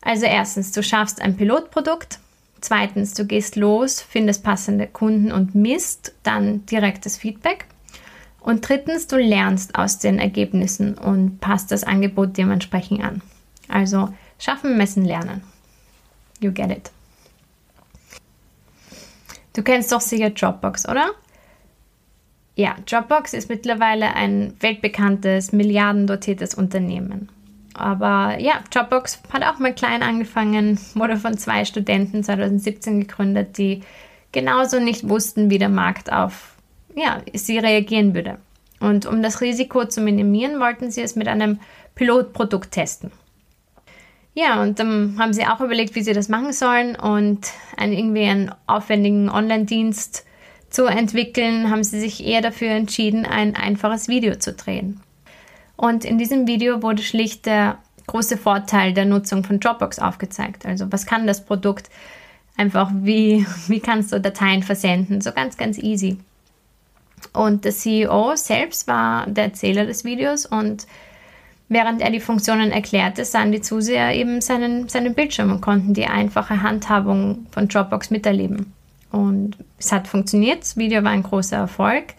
Also 0.00 0.26
erstens, 0.26 0.70
du 0.70 0.84
schaffst 0.84 1.20
ein 1.20 1.36
Pilotprodukt. 1.36 2.20
Zweitens, 2.60 3.14
du 3.14 3.26
gehst 3.26 3.56
los, 3.56 4.00
findest 4.00 4.44
passende 4.44 4.86
Kunden 4.86 5.32
und 5.32 5.54
misst 5.54 6.14
dann 6.22 6.64
direktes 6.66 7.18
Feedback. 7.18 7.66
Und 8.40 8.68
drittens, 8.68 9.08
du 9.08 9.16
lernst 9.16 9.74
aus 9.74 9.98
den 9.98 10.20
Ergebnissen 10.20 10.94
und 10.94 11.40
passt 11.40 11.72
das 11.72 11.82
Angebot 11.82 12.36
dementsprechend 12.36 13.02
an. 13.02 13.20
Also 13.68 14.14
schaffen, 14.38 14.76
messen, 14.76 15.04
lernen. 15.04 15.42
You 16.40 16.52
get 16.52 16.70
it. 16.70 16.92
Du 19.56 19.62
kennst 19.62 19.90
doch 19.90 20.02
sicher 20.02 20.28
Dropbox, 20.28 20.86
oder? 20.86 21.12
Ja, 22.56 22.76
Dropbox 22.84 23.32
ist 23.32 23.48
mittlerweile 23.48 24.14
ein 24.14 24.52
weltbekanntes, 24.60 25.52
milliardendotiertes 25.52 26.54
Unternehmen. 26.54 27.30
Aber 27.72 28.38
ja, 28.38 28.60
Dropbox 28.70 29.22
hat 29.32 29.44
auch 29.44 29.58
mal 29.58 29.74
klein 29.74 30.02
angefangen, 30.02 30.78
wurde 30.94 31.16
von 31.16 31.38
zwei 31.38 31.64
Studenten 31.64 32.22
2017 32.22 33.00
gegründet, 33.00 33.56
die 33.56 33.80
genauso 34.30 34.78
nicht 34.78 35.08
wussten, 35.08 35.48
wie 35.48 35.58
der 35.58 35.70
Markt 35.70 36.12
auf 36.12 36.56
ja, 36.94 37.22
sie 37.32 37.58
reagieren 37.58 38.14
würde. 38.14 38.36
Und 38.78 39.06
um 39.06 39.22
das 39.22 39.40
Risiko 39.40 39.86
zu 39.86 40.02
minimieren, 40.02 40.60
wollten 40.60 40.90
sie 40.90 41.00
es 41.00 41.16
mit 41.16 41.28
einem 41.28 41.60
Pilotprodukt 41.94 42.72
testen. 42.72 43.10
Ja, 44.36 44.60
und 44.60 44.78
dann 44.78 45.16
haben 45.18 45.32
sie 45.32 45.46
auch 45.46 45.60
überlegt, 45.62 45.94
wie 45.94 46.02
sie 46.02 46.12
das 46.12 46.28
machen 46.28 46.52
sollen 46.52 46.94
und 46.94 47.48
einen, 47.78 47.94
irgendwie 47.94 48.24
einen 48.24 48.54
aufwendigen 48.66 49.30
Online-Dienst 49.30 50.26
zu 50.68 50.84
entwickeln, 50.84 51.70
haben 51.70 51.82
sie 51.82 51.98
sich 51.98 52.22
eher 52.22 52.42
dafür 52.42 52.68
entschieden, 52.68 53.24
ein 53.24 53.56
einfaches 53.56 54.08
Video 54.08 54.34
zu 54.34 54.52
drehen. 54.52 55.00
Und 55.76 56.04
in 56.04 56.18
diesem 56.18 56.46
Video 56.46 56.82
wurde 56.82 57.02
schlicht 57.02 57.46
der 57.46 57.78
große 58.08 58.36
Vorteil 58.36 58.92
der 58.92 59.06
Nutzung 59.06 59.42
von 59.42 59.58
Dropbox 59.58 59.98
aufgezeigt. 60.00 60.66
Also 60.66 60.92
was 60.92 61.06
kann 61.06 61.26
das 61.26 61.42
Produkt? 61.42 61.88
Einfach 62.58 62.90
wie, 62.92 63.46
wie 63.68 63.80
kannst 63.80 64.12
du 64.12 64.20
Dateien 64.20 64.62
versenden? 64.62 65.22
So 65.22 65.32
ganz, 65.32 65.56
ganz 65.56 65.78
easy. 65.78 66.18
Und 67.32 67.64
der 67.64 67.72
CEO 67.72 68.36
selbst 68.36 68.86
war 68.86 69.26
der 69.26 69.44
Erzähler 69.44 69.86
des 69.86 70.04
Videos 70.04 70.44
und 70.44 70.86
während 71.68 72.00
er 72.00 72.10
die 72.10 72.20
Funktionen 72.20 72.70
erklärte, 72.70 73.24
sahen 73.24 73.52
die 73.52 73.60
Zuseher 73.60 74.14
eben 74.14 74.40
seinen, 74.40 74.88
seinen 74.88 75.14
Bildschirm 75.14 75.50
und 75.50 75.60
konnten 75.60 75.94
die 75.94 76.06
einfache 76.06 76.62
Handhabung 76.62 77.46
von 77.50 77.68
Dropbox 77.68 78.10
miterleben. 78.10 78.72
Und 79.10 79.56
es 79.78 79.92
hat 79.92 80.08
funktioniert, 80.08 80.60
das 80.60 80.76
Video 80.76 81.02
war 81.02 81.10
ein 81.10 81.22
großer 81.22 81.56
Erfolg. 81.56 82.14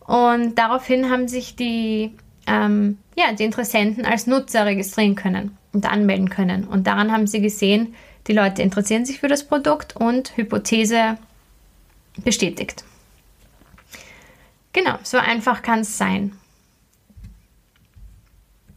Und 0.00 0.56
daraufhin 0.56 1.10
haben 1.10 1.28
sich 1.28 1.54
die, 1.56 2.12
ähm, 2.46 2.98
ja, 3.16 3.32
die 3.32 3.44
Interessenten 3.44 4.04
als 4.04 4.26
Nutzer 4.26 4.66
registrieren 4.66 5.14
können 5.14 5.56
und 5.72 5.90
anmelden 5.90 6.28
können. 6.28 6.64
Und 6.64 6.86
daran 6.86 7.12
haben 7.12 7.26
sie 7.26 7.40
gesehen, 7.40 7.94
die 8.26 8.32
Leute 8.32 8.62
interessieren 8.62 9.04
sich 9.04 9.20
für 9.20 9.28
das 9.28 9.44
Produkt 9.44 9.96
und 9.96 10.36
Hypothese 10.36 11.18
bestätigt. 12.18 12.84
Genau, 14.72 14.96
so 15.02 15.18
einfach 15.18 15.62
kann 15.62 15.80
es 15.80 15.98
sein. 15.98 16.32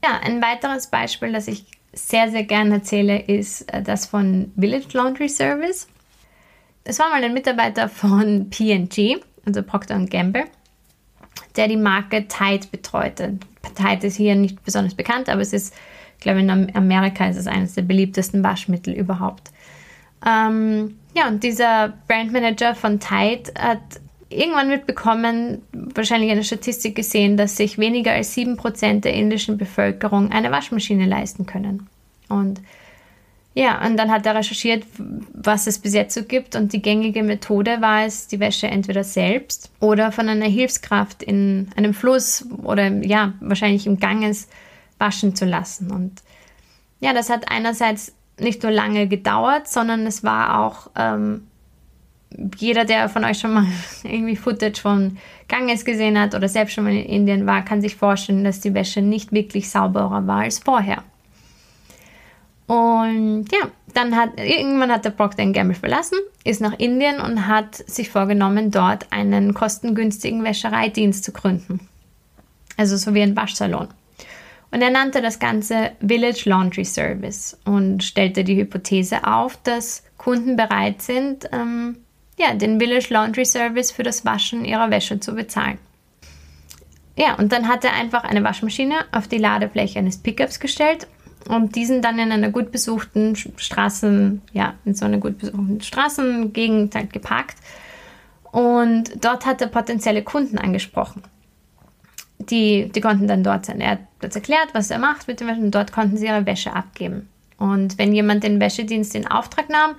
Ja, 0.05 0.19
ein 0.19 0.39
weiteres 0.39 0.85
Beispiel, 0.85 1.31
das 1.31 1.47
ich 1.47 1.65
sehr, 1.91 2.29
sehr 2.29 2.43
gerne 2.43 2.75
erzähle, 2.75 3.17
ist 3.21 3.61
äh, 3.73 3.81
das 3.81 4.05
von 4.05 4.51
Village 4.55 4.89
Laundry 4.93 5.27
Service. 5.27 5.87
Es 6.83 6.99
war 6.99 7.09
mal 7.09 7.23
ein 7.23 7.33
Mitarbeiter 7.33 7.89
von 7.89 8.49
P&G, 8.51 9.17
also 9.47 9.63
Procter 9.63 9.97
Gamble, 10.05 10.43
der 11.55 11.67
die 11.67 11.77
Marke 11.77 12.27
Tide 12.27 12.67
betreute. 12.71 13.39
Tide 13.73 14.05
ist 14.05 14.17
hier 14.17 14.35
nicht 14.35 14.63
besonders 14.63 14.93
bekannt, 14.93 15.27
aber 15.27 15.41
es 15.41 15.53
ist, 15.53 15.73
ich 16.17 16.21
glaube, 16.21 16.39
in 16.39 16.75
Amerika 16.75 17.27
ist 17.27 17.37
es 17.37 17.47
eines 17.47 17.73
der 17.73 17.81
beliebtesten 17.81 18.43
Waschmittel 18.43 18.93
überhaupt. 18.93 19.49
Ähm, 20.23 20.99
ja, 21.17 21.29
und 21.29 21.43
dieser 21.43 21.93
Brandmanager 22.07 22.75
von 22.75 22.99
Tide 22.99 23.51
hat 23.57 23.79
irgendwann 24.35 24.67
mitbekommen, 24.67 25.61
wahrscheinlich 25.71 26.31
eine 26.31 26.43
Statistik 26.43 26.95
gesehen, 26.95 27.37
dass 27.37 27.57
sich 27.57 27.77
weniger 27.77 28.11
als 28.11 28.35
7% 28.35 29.01
der 29.01 29.13
indischen 29.13 29.57
Bevölkerung 29.57 30.31
eine 30.31 30.51
Waschmaschine 30.51 31.05
leisten 31.05 31.45
können. 31.45 31.87
Und 32.29 32.61
ja, 33.53 33.85
und 33.85 33.95
dann 33.95 34.11
hat 34.11 34.25
er 34.25 34.35
recherchiert, 34.35 34.83
was 34.97 35.65
es 35.65 35.79
bis 35.79 35.93
jetzt 35.93 36.13
so 36.13 36.23
gibt. 36.23 36.57
Und 36.57 36.73
die 36.73 36.81
gängige 36.81 37.23
Methode 37.23 37.79
war 37.79 38.03
es, 38.03 38.27
die 38.27 38.41
Wäsche 38.41 38.67
entweder 38.67 39.05
selbst 39.05 39.71
oder 39.79 40.11
von 40.11 40.27
einer 40.27 40.47
Hilfskraft 40.47 41.23
in 41.23 41.69
einem 41.77 41.93
Fluss 41.93 42.45
oder 42.63 42.89
ja, 42.89 43.33
wahrscheinlich 43.39 43.87
im 43.87 43.97
Ganges 43.97 44.49
waschen 44.99 45.35
zu 45.35 45.45
lassen. 45.45 45.89
Und 45.89 46.21
ja, 46.99 47.13
das 47.13 47.29
hat 47.29 47.49
einerseits 47.49 48.13
nicht 48.37 48.61
nur 48.61 48.73
lange 48.73 49.07
gedauert, 49.07 49.69
sondern 49.69 50.05
es 50.05 50.21
war 50.21 50.59
auch 50.59 50.89
ähm, 50.97 51.47
jeder, 52.57 52.85
der 52.85 53.09
von 53.09 53.23
euch 53.23 53.39
schon 53.39 53.53
mal 53.53 53.65
irgendwie 54.03 54.35
Footage 54.35 54.81
von 54.81 55.17
Ganges 55.47 55.85
gesehen 55.85 56.19
hat 56.19 56.35
oder 56.35 56.47
selbst 56.47 56.73
schon 56.73 56.83
mal 56.83 56.93
in 56.93 57.05
Indien 57.05 57.45
war, 57.45 57.63
kann 57.63 57.81
sich 57.81 57.95
vorstellen, 57.95 58.43
dass 58.43 58.61
die 58.61 58.73
Wäsche 58.73 59.01
nicht 59.01 59.31
wirklich 59.31 59.69
sauberer 59.69 60.25
war 60.27 60.41
als 60.41 60.59
vorher. 60.59 61.03
Und 62.67 63.45
ja, 63.51 63.69
dann 63.93 64.15
hat 64.15 64.39
irgendwann 64.39 64.91
hat 64.91 65.05
der 65.05 65.11
Procter 65.11 65.45
Gamble 65.45 65.75
verlassen, 65.75 66.17
ist 66.43 66.61
nach 66.61 66.77
Indien 66.79 67.19
und 67.21 67.47
hat 67.47 67.75
sich 67.75 68.09
vorgenommen, 68.09 68.71
dort 68.71 69.11
einen 69.11 69.53
kostengünstigen 69.53 70.43
Wäschereidienst 70.43 71.23
zu 71.23 71.31
gründen. 71.31 71.87
Also 72.77 72.97
so 72.97 73.13
wie 73.13 73.21
ein 73.21 73.35
Waschsalon. 73.35 73.87
Und 74.71 74.81
er 74.81 74.89
nannte 74.89 75.21
das 75.21 75.39
Ganze 75.39 75.91
Village 76.05 76.43
Laundry 76.49 76.83
Service 76.83 77.57
und 77.65 78.03
stellte 78.03 78.43
die 78.43 78.57
Hypothese 78.57 79.25
auf, 79.25 79.57
dass 79.63 80.03
Kunden 80.17 80.55
bereit 80.55 81.01
sind, 81.01 81.47
ähm, 81.53 81.97
ja, 82.37 82.53
den 82.53 82.79
Village 82.79 83.07
Laundry 83.09 83.45
Service 83.45 83.91
für 83.91 84.03
das 84.03 84.25
Waschen 84.25 84.65
ihrer 84.65 84.91
Wäsche 84.91 85.19
zu 85.19 85.33
bezahlen. 85.33 85.77
Ja, 87.17 87.35
und 87.35 87.51
dann 87.51 87.67
hat 87.67 87.85
er 87.85 87.93
einfach 87.93 88.23
eine 88.23 88.43
Waschmaschine 88.43 88.95
auf 89.11 89.27
die 89.27 89.37
Ladefläche 89.37 89.99
eines 89.99 90.17
Pickups 90.17 90.59
gestellt 90.59 91.07
und 91.47 91.75
diesen 91.75 92.01
dann 92.01 92.19
in 92.19 92.31
einer 92.31 92.49
gut 92.49 92.71
besuchten 92.71 93.35
Straßen, 93.35 94.41
ja, 94.51 94.73
in 94.83 94.95
so 94.95 95.05
einer 95.05 95.17
gut 95.17 95.37
besuchten 95.37 95.79
Straßengegend 95.81 96.93
halt 96.95 97.13
geparkt. 97.13 97.57
Und 98.51 99.23
dort 99.23 99.45
hat 99.45 99.61
er 99.61 99.67
potenzielle 99.67 100.23
Kunden 100.23 100.57
angesprochen. 100.57 101.23
Die, 102.39 102.89
die 102.89 103.01
konnten 103.01 103.27
dann 103.27 103.43
dort 103.43 103.65
sein. 103.65 103.79
Er 103.79 103.91
hat 103.91 103.99
das 104.19 104.35
erklärt, 104.35 104.69
was 104.73 104.91
er 104.91 104.99
macht 104.99 105.27
mit 105.27 105.39
dem 105.39 105.47
Wäsche 105.47 105.61
und 105.61 105.71
dort 105.71 105.91
konnten 105.93 106.17
sie 106.17 106.25
ihre 106.25 106.45
Wäsche 106.45 106.73
abgeben. 106.73 107.29
Und 107.57 107.97
wenn 107.97 108.13
jemand 108.13 108.43
den 108.43 108.59
Wäschedienst 108.59 109.15
in 109.15 109.27
Auftrag 109.27 109.69
nahm, 109.69 109.95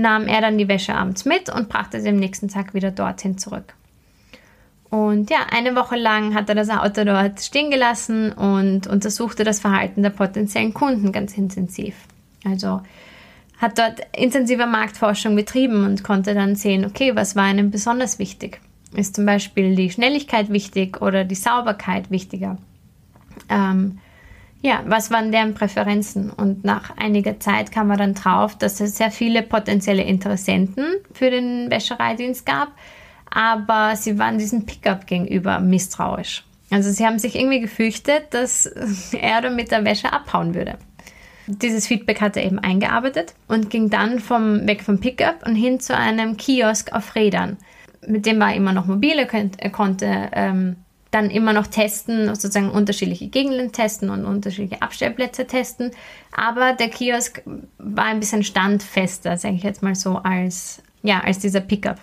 nahm 0.00 0.26
er 0.26 0.40
dann 0.40 0.58
die 0.58 0.68
Wäsche 0.68 0.94
abends 0.94 1.24
mit 1.24 1.48
und 1.48 1.68
brachte 1.68 2.00
sie 2.00 2.08
am 2.08 2.16
nächsten 2.16 2.48
Tag 2.48 2.74
wieder 2.74 2.90
dorthin 2.90 3.38
zurück. 3.38 3.74
Und 4.90 5.30
ja, 5.30 5.38
eine 5.50 5.76
Woche 5.76 5.96
lang 5.96 6.34
hat 6.34 6.48
er 6.48 6.56
das 6.56 6.68
Auto 6.68 7.04
dort 7.04 7.40
stehen 7.40 7.70
gelassen 7.70 8.32
und 8.32 8.88
untersuchte 8.88 9.44
das 9.44 9.60
Verhalten 9.60 10.02
der 10.02 10.10
potenziellen 10.10 10.74
Kunden 10.74 11.12
ganz 11.12 11.38
intensiv. 11.38 11.94
Also 12.44 12.80
hat 13.58 13.78
dort 13.78 14.00
intensive 14.16 14.66
Marktforschung 14.66 15.36
betrieben 15.36 15.84
und 15.84 16.02
konnte 16.02 16.34
dann 16.34 16.56
sehen, 16.56 16.84
okay, 16.84 17.14
was 17.14 17.36
war 17.36 17.44
einem 17.44 17.70
besonders 17.70 18.18
wichtig? 18.18 18.60
Ist 18.96 19.14
zum 19.14 19.26
Beispiel 19.26 19.76
die 19.76 19.90
Schnelligkeit 19.90 20.50
wichtig 20.50 21.00
oder 21.00 21.24
die 21.24 21.36
Sauberkeit 21.36 22.10
wichtiger? 22.10 22.58
ähm, 23.48 23.98
ja, 24.62 24.82
was 24.86 25.10
waren 25.10 25.32
deren 25.32 25.54
Präferenzen? 25.54 26.30
Und 26.30 26.64
nach 26.64 26.96
einiger 26.96 27.40
Zeit 27.40 27.72
kam 27.72 27.88
man 27.88 27.98
dann 27.98 28.14
drauf, 28.14 28.56
dass 28.56 28.80
es 28.80 28.96
sehr 28.96 29.10
viele 29.10 29.42
potenzielle 29.42 30.02
Interessenten 30.02 30.84
für 31.12 31.30
den 31.30 31.70
Wäschereidienst 31.70 32.44
gab, 32.44 32.68
aber 33.30 33.96
sie 33.96 34.18
waren 34.18 34.38
diesem 34.38 34.66
Pickup 34.66 35.06
gegenüber 35.06 35.60
misstrauisch. 35.60 36.44
Also 36.70 36.90
sie 36.90 37.06
haben 37.06 37.18
sich 37.18 37.36
irgendwie 37.36 37.60
gefürchtet, 37.60 38.26
dass 38.30 38.66
er 39.12 39.48
mit 39.50 39.70
der 39.70 39.84
Wäsche 39.84 40.12
abhauen 40.12 40.54
würde. 40.54 40.76
Dieses 41.46 41.86
Feedback 41.86 42.20
hat 42.20 42.36
er 42.36 42.44
eben 42.44 42.58
eingearbeitet 42.58 43.34
und 43.48 43.70
ging 43.70 43.90
dann 43.90 44.20
vom, 44.20 44.68
weg 44.68 44.82
vom 44.82 45.00
Pickup 45.00 45.46
und 45.46 45.56
hin 45.56 45.80
zu 45.80 45.96
einem 45.96 46.36
Kiosk 46.36 46.92
auf 46.92 47.14
Rädern. 47.16 47.56
Mit 48.06 48.26
dem 48.26 48.38
war 48.38 48.50
er 48.50 48.56
immer 48.56 48.72
noch 48.72 48.86
mobil, 48.86 49.18
er, 49.18 49.70
konnte 49.70 50.30
ähm, 50.32 50.76
dann 51.10 51.30
immer 51.30 51.52
noch 51.52 51.66
testen, 51.66 52.28
sozusagen 52.28 52.70
unterschiedliche 52.70 53.28
Gegenden 53.28 53.72
testen 53.72 54.10
und 54.10 54.24
unterschiedliche 54.24 54.80
Abstellplätze 54.80 55.46
testen. 55.46 55.90
Aber 56.32 56.72
der 56.72 56.88
Kiosk 56.88 57.42
war 57.78 58.04
ein 58.04 58.20
bisschen 58.20 58.44
standfester, 58.44 59.36
sage 59.36 59.56
ich 59.56 59.62
jetzt 59.62 59.82
mal 59.82 59.94
so, 59.94 60.16
als, 60.16 60.82
ja, 61.02 61.20
als 61.20 61.40
dieser 61.40 61.60
Pickup. 61.60 61.98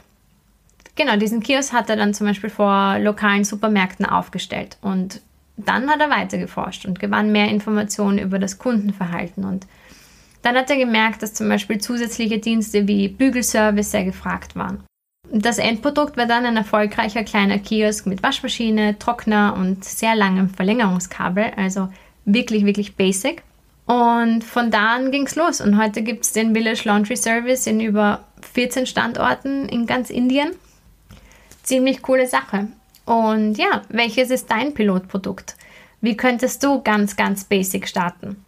Genau, 0.95 1.15
diesen 1.15 1.41
Kiosk 1.41 1.73
hat 1.73 1.89
er 1.89 1.95
dann 1.95 2.13
zum 2.13 2.27
Beispiel 2.27 2.49
vor 2.49 2.97
lokalen 2.99 3.43
Supermärkten 3.43 4.05
aufgestellt. 4.05 4.77
Und 4.81 5.21
dann 5.55 5.89
hat 5.89 6.01
er 6.01 6.09
weiter 6.09 6.37
geforscht 6.37 6.85
und 6.85 6.99
gewann 6.99 7.31
mehr 7.31 7.49
Informationen 7.49 8.17
über 8.17 8.39
das 8.39 8.57
Kundenverhalten. 8.57 9.45
Und 9.45 9.67
dann 10.41 10.55
hat 10.55 10.69
er 10.69 10.77
gemerkt, 10.77 11.21
dass 11.23 11.33
zum 11.33 11.49
Beispiel 11.49 11.79
zusätzliche 11.79 12.39
Dienste 12.39 12.87
wie 12.87 13.07
Bügelservice 13.07 13.91
sehr 13.91 14.05
gefragt 14.05 14.55
waren. 14.55 14.83
Das 15.31 15.57
Endprodukt 15.57 16.15
war 16.15 16.25
dann 16.25 16.46
ein 16.46 16.57
erfolgreicher 16.57 17.24
kleiner 17.24 17.60
Kiosk 17.60 18.05
mit 18.05 18.24
Waschmaschine, 18.24 18.98
Trockner 18.98 19.55
und 19.57 19.84
sehr 19.84 20.15
langem 20.15 20.50
Verlängerungskabel, 20.50 21.51
also 21.55 21.89
wirklich, 22.25 22.65
wirklich 22.65 22.96
basic. 22.96 23.43
Und 23.86 24.43
von 24.43 24.72
da 24.72 24.96
an 24.96 25.12
ging 25.12 25.25
es 25.25 25.36
los 25.36 25.62
und 25.62 25.77
heute 25.77 26.01
gibt 26.01 26.25
es 26.25 26.34
den 26.34 26.53
Village 26.53 26.81
Laundry 26.86 27.15
Service 27.15 27.67
in 27.67 27.79
über 27.79 28.25
14 28.53 28.86
Standorten 28.86 29.67
in 29.69 29.86
ganz 29.86 30.10
Indien 30.10 30.51
ziemlich 31.63 32.01
coole 32.01 32.27
Sache. 32.27 32.67
Und 33.05 33.57
ja, 33.57 33.84
welches 33.89 34.31
ist 34.31 34.50
dein 34.50 34.74
Pilotprodukt? 34.74 35.55
Wie 36.01 36.17
könntest 36.17 36.63
du 36.63 36.81
ganz, 36.81 37.15
ganz 37.15 37.43
basic 37.43 37.88
starten? 37.88 38.43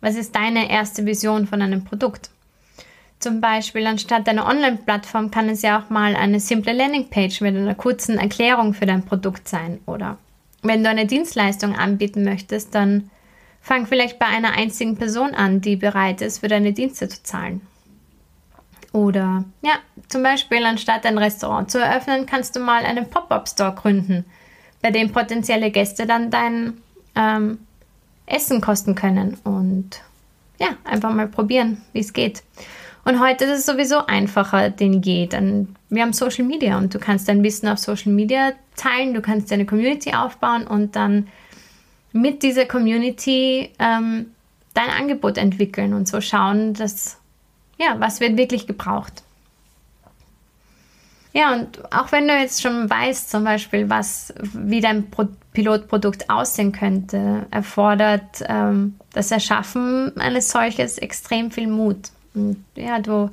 Was 0.00 0.16
ist 0.16 0.34
deine 0.34 0.70
erste 0.70 1.06
Vision 1.06 1.46
von 1.46 1.62
einem 1.62 1.84
Produkt? 1.84 2.30
Zum 3.24 3.40
Beispiel 3.40 3.86
anstatt 3.86 4.28
einer 4.28 4.46
Online-Plattform 4.46 5.30
kann 5.30 5.48
es 5.48 5.62
ja 5.62 5.78
auch 5.78 5.88
mal 5.88 6.14
eine 6.14 6.40
simple 6.40 6.74
Landingpage 6.74 7.40
mit 7.40 7.56
einer 7.56 7.74
kurzen 7.74 8.18
Erklärung 8.18 8.74
für 8.74 8.84
dein 8.84 9.02
Produkt 9.02 9.48
sein. 9.48 9.80
Oder 9.86 10.18
wenn 10.60 10.84
du 10.84 10.90
eine 10.90 11.06
Dienstleistung 11.06 11.74
anbieten 11.74 12.22
möchtest, 12.22 12.74
dann 12.74 13.10
fang 13.62 13.86
vielleicht 13.86 14.18
bei 14.18 14.26
einer 14.26 14.52
einzigen 14.58 14.98
Person 14.98 15.34
an, 15.34 15.62
die 15.62 15.76
bereit 15.76 16.20
ist, 16.20 16.40
für 16.40 16.48
deine 16.48 16.74
Dienste 16.74 17.08
zu 17.08 17.22
zahlen. 17.22 17.62
Oder 18.92 19.46
ja, 19.62 19.72
zum 20.08 20.22
Beispiel 20.22 20.62
anstatt 20.62 21.06
ein 21.06 21.16
Restaurant 21.16 21.70
zu 21.70 21.78
eröffnen, 21.78 22.26
kannst 22.26 22.54
du 22.56 22.60
mal 22.60 22.84
einen 22.84 23.08
Pop-up-Store 23.08 23.74
gründen, 23.74 24.26
bei 24.82 24.90
dem 24.90 25.12
potenzielle 25.12 25.70
Gäste 25.70 26.04
dann 26.04 26.30
dein 26.30 26.74
ähm, 27.14 27.60
Essen 28.26 28.60
kosten 28.60 28.94
können 28.94 29.38
und 29.44 30.02
ja, 30.60 30.76
einfach 30.84 31.14
mal 31.14 31.26
probieren, 31.26 31.80
wie 31.94 32.00
es 32.00 32.12
geht. 32.12 32.42
Und 33.04 33.20
heute 33.20 33.44
ist 33.44 33.58
es 33.60 33.66
sowieso 33.66 34.06
einfacher 34.06 34.70
denn 34.70 35.02
je. 35.02 35.26
Denn 35.26 35.74
wir 35.90 36.02
haben 36.02 36.12
Social 36.12 36.44
Media 36.44 36.78
und 36.78 36.94
du 36.94 36.98
kannst 36.98 37.28
dein 37.28 37.42
Wissen 37.42 37.68
auf 37.68 37.78
Social 37.78 38.12
Media 38.12 38.52
teilen, 38.76 39.14
du 39.14 39.20
kannst 39.20 39.50
deine 39.50 39.66
Community 39.66 40.14
aufbauen 40.14 40.66
und 40.66 40.96
dann 40.96 41.28
mit 42.12 42.42
dieser 42.42 42.64
Community 42.64 43.70
ähm, 43.78 44.26
dein 44.72 44.90
Angebot 44.90 45.36
entwickeln 45.36 45.94
und 45.94 46.08
so 46.08 46.20
schauen, 46.20 46.74
dass 46.74 47.18
ja, 47.78 47.96
was 47.98 48.20
wird 48.20 48.36
wirklich 48.36 48.66
gebraucht? 48.66 49.22
Ja, 51.32 51.52
und 51.52 51.92
auch 51.92 52.12
wenn 52.12 52.28
du 52.28 52.34
jetzt 52.34 52.62
schon 52.62 52.88
weißt, 52.88 53.28
zum 53.28 53.42
Beispiel, 53.42 53.90
was, 53.90 54.32
wie 54.52 54.80
dein 54.80 55.10
Pro 55.10 55.26
Pilotprodukt 55.52 56.30
aussehen 56.30 56.72
könnte, 56.72 57.46
erfordert 57.52 58.42
ähm, 58.48 58.96
das 59.12 59.30
Erschaffen 59.30 60.16
eines 60.18 60.50
solches 60.50 60.98
extrem 60.98 61.52
viel 61.52 61.68
Mut. 61.68 62.10
Und 62.34 62.64
ja, 62.76 62.98
du, 62.98 63.30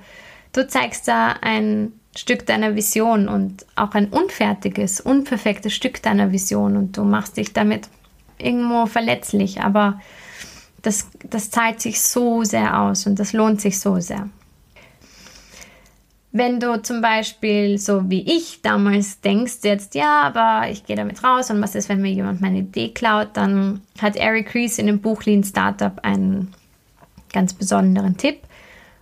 du 0.53 0.67
zeigst 0.67 1.07
da 1.07 1.35
ein 1.41 1.93
Stück 2.15 2.45
deiner 2.45 2.75
Vision 2.75 3.27
und 3.27 3.65
auch 3.75 3.93
ein 3.93 4.09
unfertiges, 4.09 4.99
unperfektes 4.99 5.73
Stück 5.73 6.01
deiner 6.01 6.31
Vision 6.31 6.75
und 6.75 6.97
du 6.97 7.03
machst 7.03 7.37
dich 7.37 7.53
damit 7.53 7.87
irgendwo 8.37 8.85
verletzlich, 8.85 9.61
aber 9.61 10.01
das, 10.81 11.07
das 11.29 11.51
zahlt 11.51 11.79
sich 11.79 12.01
so 12.01 12.43
sehr 12.43 12.81
aus 12.81 13.05
und 13.05 13.19
das 13.19 13.33
lohnt 13.33 13.61
sich 13.61 13.79
so 13.79 13.99
sehr. 13.99 14.27
Wenn 16.33 16.59
du 16.59 16.81
zum 16.81 17.01
Beispiel 17.01 17.77
so 17.77 18.09
wie 18.09 18.21
ich 18.21 18.61
damals 18.61 19.19
denkst, 19.19 19.59
jetzt 19.63 19.95
ja, 19.95 20.21
aber 20.21 20.69
ich 20.69 20.85
gehe 20.85 20.95
damit 20.95 21.23
raus 21.23 21.51
und 21.51 21.61
was 21.61 21.75
ist, 21.75 21.89
wenn 21.89 22.01
mir 22.01 22.11
jemand 22.11 22.41
meine 22.41 22.59
Idee 22.59 22.89
klaut, 22.89 23.29
dann 23.33 23.81
hat 24.01 24.15
Eric 24.15 24.53
Ries 24.53 24.79
in 24.79 24.87
dem 24.87 25.01
Buch 25.01 25.23
Lean 25.23 25.43
Startup 25.43 25.93
einen 26.03 26.53
ganz 27.33 27.53
besonderen 27.53 28.17
Tipp. 28.17 28.39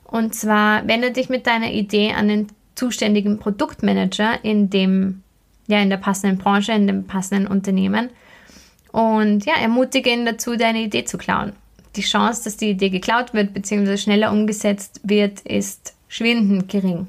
Und 0.09 0.33
zwar 0.33 0.87
wende 0.87 1.11
dich 1.11 1.29
mit 1.29 1.47
deiner 1.47 1.71
Idee 1.71 2.13
an 2.13 2.27
den 2.27 2.47
zuständigen 2.75 3.39
Produktmanager 3.39 4.43
in 4.43 4.69
dem, 4.69 5.23
ja, 5.67 5.79
in 5.79 5.89
der 5.89 5.97
passenden 5.97 6.37
Branche, 6.37 6.71
in 6.71 6.87
dem 6.87 7.05
passenden 7.05 7.47
Unternehmen 7.47 8.09
und 8.91 9.45
ja, 9.45 9.53
ermutige 9.61 10.09
ihn 10.09 10.25
dazu, 10.25 10.55
deine 10.55 10.79
Idee 10.79 11.05
zu 11.05 11.17
klauen 11.17 11.53
die 11.95 12.01
Chance, 12.01 12.43
dass 12.43 12.57
die 12.57 12.71
Idee 12.71 12.89
geklaut 12.89 13.33
wird 13.33 13.53
bzw. 13.53 13.97
schneller 13.97 14.31
umgesetzt 14.31 15.01
wird, 15.03 15.41
ist 15.41 15.93
schwindend 16.07 16.69
gering. 16.69 17.07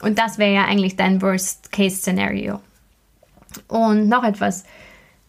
Und 0.00 0.18
das 0.18 0.38
wäre 0.38 0.54
ja 0.54 0.64
eigentlich 0.64 0.96
dein 0.96 1.20
Worst-Case-Szenario. 1.20 2.60
Und 3.68 4.08
noch 4.08 4.24
etwas, 4.24 4.64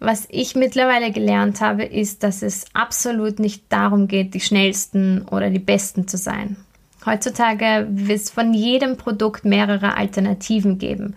was 0.01 0.27
ich 0.29 0.55
mittlerweile 0.55 1.11
gelernt 1.11 1.61
habe, 1.61 1.83
ist, 1.83 2.23
dass 2.23 2.41
es 2.41 2.65
absolut 2.73 3.39
nicht 3.39 3.65
darum 3.69 4.07
geht, 4.07 4.33
die 4.33 4.39
schnellsten 4.39 5.21
oder 5.29 5.51
die 5.51 5.59
besten 5.59 6.07
zu 6.07 6.17
sein. 6.17 6.57
Heutzutage 7.05 7.87
wird 7.89 8.19
es 8.19 8.31
von 8.31 8.53
jedem 8.53 8.97
Produkt 8.97 9.45
mehrere 9.45 9.95
Alternativen 9.95 10.79
geben. 10.79 11.15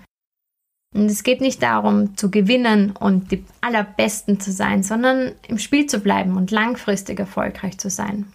Und 0.94 1.07
es 1.07 1.25
geht 1.25 1.40
nicht 1.40 1.62
darum, 1.62 2.16
zu 2.16 2.31
gewinnen 2.31 2.92
und 2.92 3.33
die 3.33 3.44
allerbesten 3.62 4.38
zu 4.38 4.53
sein, 4.53 4.83
sondern 4.83 5.33
im 5.49 5.59
Spiel 5.59 5.87
zu 5.87 5.99
bleiben 5.99 6.37
und 6.37 6.51
langfristig 6.51 7.18
erfolgreich 7.18 7.79
zu 7.79 7.88
sein. 7.88 8.27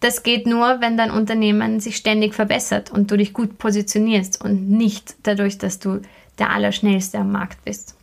Das 0.00 0.22
geht 0.22 0.46
nur, 0.46 0.80
wenn 0.80 0.98
dein 0.98 1.10
Unternehmen 1.10 1.80
sich 1.80 1.96
ständig 1.96 2.34
verbessert 2.34 2.90
und 2.90 3.10
du 3.10 3.16
dich 3.16 3.32
gut 3.32 3.56
positionierst 3.58 4.44
und 4.44 4.68
nicht 4.68 5.16
dadurch, 5.22 5.56
dass 5.56 5.78
du 5.78 6.02
der 6.38 6.50
Allerschnellste 6.50 7.18
am 7.18 7.32
Markt 7.32 7.64
bist. 7.64 7.95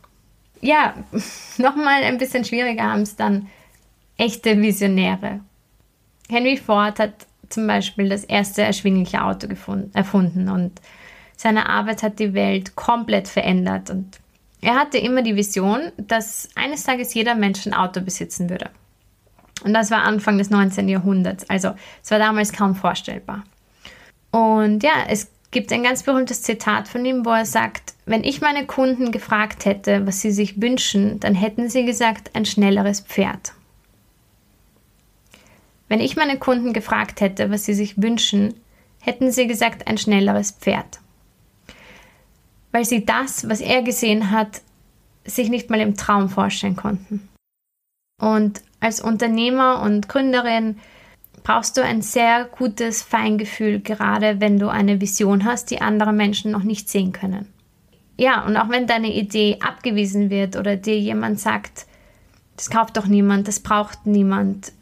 Ja, 0.64 0.94
nochmal 1.58 2.02
ein 2.04 2.16
bisschen 2.16 2.44
schwieriger 2.44 2.84
haben 2.84 3.02
es 3.02 3.16
dann 3.16 3.48
echte 4.16 4.60
Visionäre. 4.60 5.40
Henry 6.30 6.56
Ford 6.56 6.98
hat 6.98 7.26
zum 7.50 7.66
Beispiel 7.66 8.08
das 8.08 8.24
erste 8.24 8.62
erschwingliche 8.62 9.22
Auto 9.22 9.46
gefunden, 9.46 9.90
erfunden 9.94 10.48
und 10.48 10.80
seine 11.36 11.68
Arbeit 11.68 12.02
hat 12.02 12.18
die 12.18 12.32
Welt 12.32 12.76
komplett 12.76 13.28
verändert 13.28 13.90
und 13.90 14.18
er 14.62 14.76
hatte 14.76 14.96
immer 14.96 15.20
die 15.20 15.36
Vision, 15.36 15.92
dass 15.98 16.48
eines 16.54 16.84
Tages 16.84 17.12
jeder 17.12 17.34
Mensch 17.34 17.66
ein 17.66 17.74
Auto 17.74 18.00
besitzen 18.00 18.48
würde. 18.48 18.70
Und 19.62 19.74
das 19.74 19.90
war 19.90 20.02
Anfang 20.02 20.38
des 20.38 20.48
19. 20.48 20.88
Jahrhunderts, 20.88 21.48
also 21.50 21.74
es 22.02 22.10
war 22.10 22.18
damals 22.18 22.52
kaum 22.54 22.74
vorstellbar. 22.74 23.44
Und 24.30 24.82
ja, 24.82 25.04
es 25.08 25.30
gibt 25.54 25.72
ein 25.72 25.82
ganz 25.82 26.02
berühmtes 26.02 26.42
Zitat 26.42 26.86
von 26.86 27.02
ihm, 27.06 27.24
wo 27.24 27.30
er 27.30 27.46
sagt, 27.46 27.94
wenn 28.04 28.22
ich 28.22 28.42
meine 28.42 28.66
Kunden 28.66 29.10
gefragt 29.10 29.64
hätte, 29.64 30.06
was 30.06 30.20
sie 30.20 30.30
sich 30.30 30.60
wünschen, 30.60 31.18
dann 31.20 31.34
hätten 31.34 31.70
sie 31.70 31.86
gesagt, 31.86 32.36
ein 32.36 32.44
schnelleres 32.44 33.00
Pferd. 33.00 33.54
Wenn 35.88 36.00
ich 36.00 36.16
meine 36.16 36.38
Kunden 36.38 36.74
gefragt 36.74 37.22
hätte, 37.22 37.50
was 37.50 37.64
sie 37.64 37.74
sich 37.74 38.02
wünschen, 38.02 38.52
hätten 39.00 39.32
sie 39.32 39.46
gesagt, 39.46 39.88
ein 39.88 39.96
schnelleres 39.96 40.50
Pferd 40.50 40.98
weil 42.74 42.84
sie 42.84 43.06
das, 43.06 43.48
was 43.48 43.60
er 43.60 43.82
gesehen 43.82 44.32
hat, 44.32 44.60
sich 45.24 45.48
nicht 45.48 45.70
mal 45.70 45.78
im 45.78 45.96
Traum 45.96 46.28
vorstellen 46.28 46.74
konnten. 46.74 47.28
Und 48.20 48.62
als 48.80 49.00
Unternehmer 49.00 49.80
und 49.80 50.08
Gründerin 50.08 50.80
brauchst 51.44 51.76
du 51.76 51.84
ein 51.84 52.02
sehr 52.02 52.46
gutes 52.46 53.02
Feingefühl, 53.02 53.78
gerade 53.78 54.40
wenn 54.40 54.58
du 54.58 54.68
eine 54.68 55.00
Vision 55.00 55.44
hast, 55.44 55.70
die 55.70 55.80
andere 55.80 56.12
Menschen 56.12 56.50
noch 56.50 56.64
nicht 56.64 56.88
sehen 56.88 57.12
können. 57.12 57.52
Ja, 58.16 58.44
und 58.44 58.56
auch 58.56 58.70
wenn 58.70 58.86
deine 58.86 59.12
Idee 59.12 59.58
abgewiesen 59.60 60.30
wird 60.30 60.56
oder 60.56 60.76
dir 60.76 60.98
jemand 60.98 61.38
sagt, 61.38 61.86
das 62.56 62.70
kauft 62.70 62.96
doch 62.96 63.06
niemand, 63.06 63.46
das 63.46 63.60
braucht 63.60 64.06
niemand. 64.06 64.72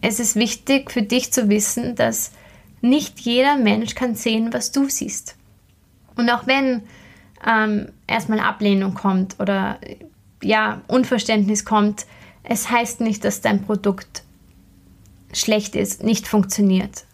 Es 0.00 0.20
ist 0.20 0.36
wichtig 0.36 0.90
für 0.90 1.02
dich 1.02 1.32
zu 1.32 1.48
wissen, 1.48 1.96
dass 1.96 2.32
nicht 2.80 3.20
jeder 3.20 3.56
Mensch 3.56 3.94
kann 3.94 4.14
sehen, 4.14 4.52
was 4.52 4.70
du 4.70 4.88
siehst. 4.88 5.36
Und 6.16 6.30
auch 6.30 6.46
wenn 6.46 6.82
ähm, 7.46 7.88
erstmal 8.06 8.40
Ablehnung 8.40 8.94
kommt 8.94 9.40
oder 9.40 9.78
ja, 10.42 10.82
Unverständnis 10.86 11.64
kommt, 11.64 12.06
es 12.44 12.70
heißt 12.70 13.00
nicht, 13.00 13.24
dass 13.24 13.40
dein 13.40 13.62
Produkt 13.62 14.22
schlecht 15.32 15.74
ist, 15.74 16.02
nicht 16.02 16.26
funktioniert. 16.26 17.04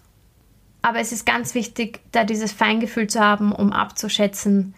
Aber 0.82 1.00
es 1.00 1.12
ist 1.12 1.26
ganz 1.26 1.54
wichtig, 1.54 2.00
da 2.12 2.24
dieses 2.24 2.52
Feingefühl 2.52 3.08
zu 3.08 3.20
haben, 3.20 3.52
um 3.52 3.72
abzuschätzen, 3.72 4.74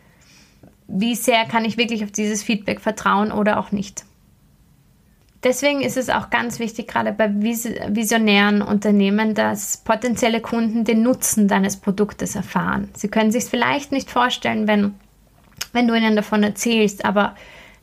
wie 0.89 1.15
sehr 1.15 1.45
kann 1.45 1.65
ich 1.65 1.77
wirklich 1.77 2.03
auf 2.05 2.11
dieses 2.11 2.43
Feedback 2.43 2.81
vertrauen 2.81 3.31
oder 3.31 3.59
auch 3.59 3.71
nicht. 3.71 4.05
Deswegen 5.43 5.81
ist 5.81 5.97
es 5.97 6.11
auch 6.11 6.29
ganz 6.29 6.59
wichtig, 6.59 6.89
gerade 6.89 7.13
bei 7.13 7.31
visionären 7.33 8.61
Unternehmen, 8.61 9.35
dass 9.35 9.79
potenzielle 9.79 10.41
Kunden 10.41 10.85
den 10.85 11.03
Nutzen 11.03 11.49
deines 11.49 11.79
Produktes 11.79 12.35
erfahren. 12.35 12.91
Sie 12.95 13.09
können 13.09 13.33
sich 13.33 13.45
vielleicht 13.45 13.91
nicht 13.91 14.11
vorstellen, 14.11 14.69
wenn, 14.69 14.95
wenn 15.73 15.89
du 15.89 15.95
ihnen 15.95 16.15
davon 16.15 16.43
erzählst, 16.43 17.07
aber 17.07 17.37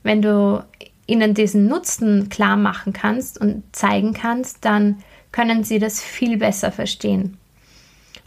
wenn 0.04 0.22
du 0.22 0.64
ihnen 1.08 1.34
diesen 1.34 1.68
Nutzen 1.68 2.30
klar 2.30 2.58
machen 2.58 2.94
kannst 2.94 3.40
und 3.40 3.64
zeigen 3.72 4.14
kannst, 4.14 4.64
dann 4.66 4.98
können 5.32 5.64
sie 5.64 5.80
das 5.80 6.02
viel 6.02 6.38
besser 6.38 6.72
verstehen. 6.72 7.38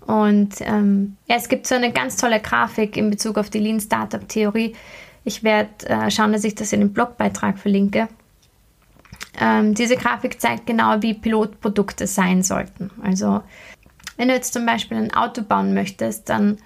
Und 0.06 0.54
ähm, 0.60 1.16
ja, 1.28 1.36
es 1.36 1.48
gibt 1.48 1.66
so 1.66 1.74
eine 1.74 1.92
ganz 1.92 2.16
tolle 2.16 2.40
Grafik 2.40 2.96
in 2.96 3.10
Bezug 3.10 3.38
auf 3.38 3.50
die 3.50 3.60
Lean 3.60 3.80
Startup 3.80 4.26
Theorie. 4.28 4.74
Ich 5.24 5.44
werde 5.44 5.86
äh, 5.86 6.10
schauen, 6.10 6.32
dass 6.32 6.44
ich 6.44 6.54
das 6.54 6.72
in 6.72 6.80
dem 6.80 6.92
Blogbeitrag 6.92 7.58
verlinke. 7.58 8.08
Ähm, 9.38 9.74
diese 9.74 9.96
Grafik 9.96 10.40
zeigt 10.40 10.66
genau, 10.66 11.02
wie 11.02 11.14
Pilotprodukte 11.14 12.06
sein 12.06 12.42
sollten. 12.42 12.90
Also, 13.02 13.42
wenn 14.16 14.28
du 14.28 14.34
jetzt 14.34 14.52
zum 14.52 14.66
Beispiel 14.66 14.96
ein 14.96 15.14
Auto 15.14 15.42
bauen 15.42 15.74
möchtest, 15.74 16.28
dann 16.28 16.58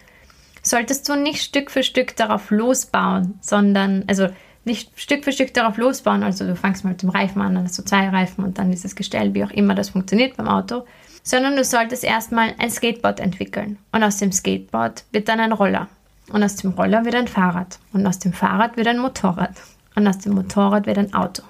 solltest 0.63 1.09
du 1.09 1.17
nicht 1.17 1.43
Stück 1.43 1.71
für 1.71 1.83
Stück 1.83 2.17
darauf 2.17 2.51
losbauen, 2.51 3.39
sondern, 3.41 4.05
also 4.07 4.29
nicht 4.65 4.91
Stück 4.99 5.25
für 5.25 5.33
Stück 5.33 5.53
darauf 5.55 5.77
losbauen. 5.77 6.23
Also 6.23 6.47
du 6.47 6.57
fangst 6.57 6.85
mal 6.85 6.91
mit 6.91 7.03
dem 7.03 7.11
Reifen 7.11 7.43
an, 7.43 7.55
dann 7.55 7.65
hast 7.65 7.79
du 7.79 7.85
zwei 7.85 8.09
Reifen 8.09 8.45
und 8.45 8.59
dann 8.59 8.71
dieses 8.71 8.97
Gestell, 8.97 9.35
wie 9.35 9.45
auch 9.45 9.51
immer 9.51 9.75
das 9.75 9.91
funktioniert 9.91 10.37
beim 10.37 10.49
Auto. 10.49 10.85
Sondern 11.23 11.57
du 11.57 11.65
solltest 11.65 12.05
erstmal 12.05 12.55
ein 12.59 12.71
Skateboard 12.71 13.21
entwickeln. 13.21 13.79
Und 13.93 14.03
aus 14.03 14.19
dem 14.19 14.31
Skateboard 14.31 15.05
wird 15.13 15.29
dann 15.29 15.41
ein 15.41 15.53
Roller. 15.53 15.89
Und 16.31 16.43
aus 16.43 16.57
dem 16.57 16.73
Roller 16.73 17.05
wird 17.05 17.15
ein 17.15 17.29
Fahrrad. 17.29 17.79
Und 17.93 18.07
aus 18.07 18.19
dem 18.19 18.33
Fahrrad 18.33 18.77
wird 18.77 18.89
ein 18.89 18.99
Motorrad. 18.99 19.55
Und 19.95 20.07
aus 20.07 20.19
dem 20.19 20.35
Motorrad 20.35 20.87
wird 20.87 20.99
ein 20.99 21.15
Auto. 21.15 21.43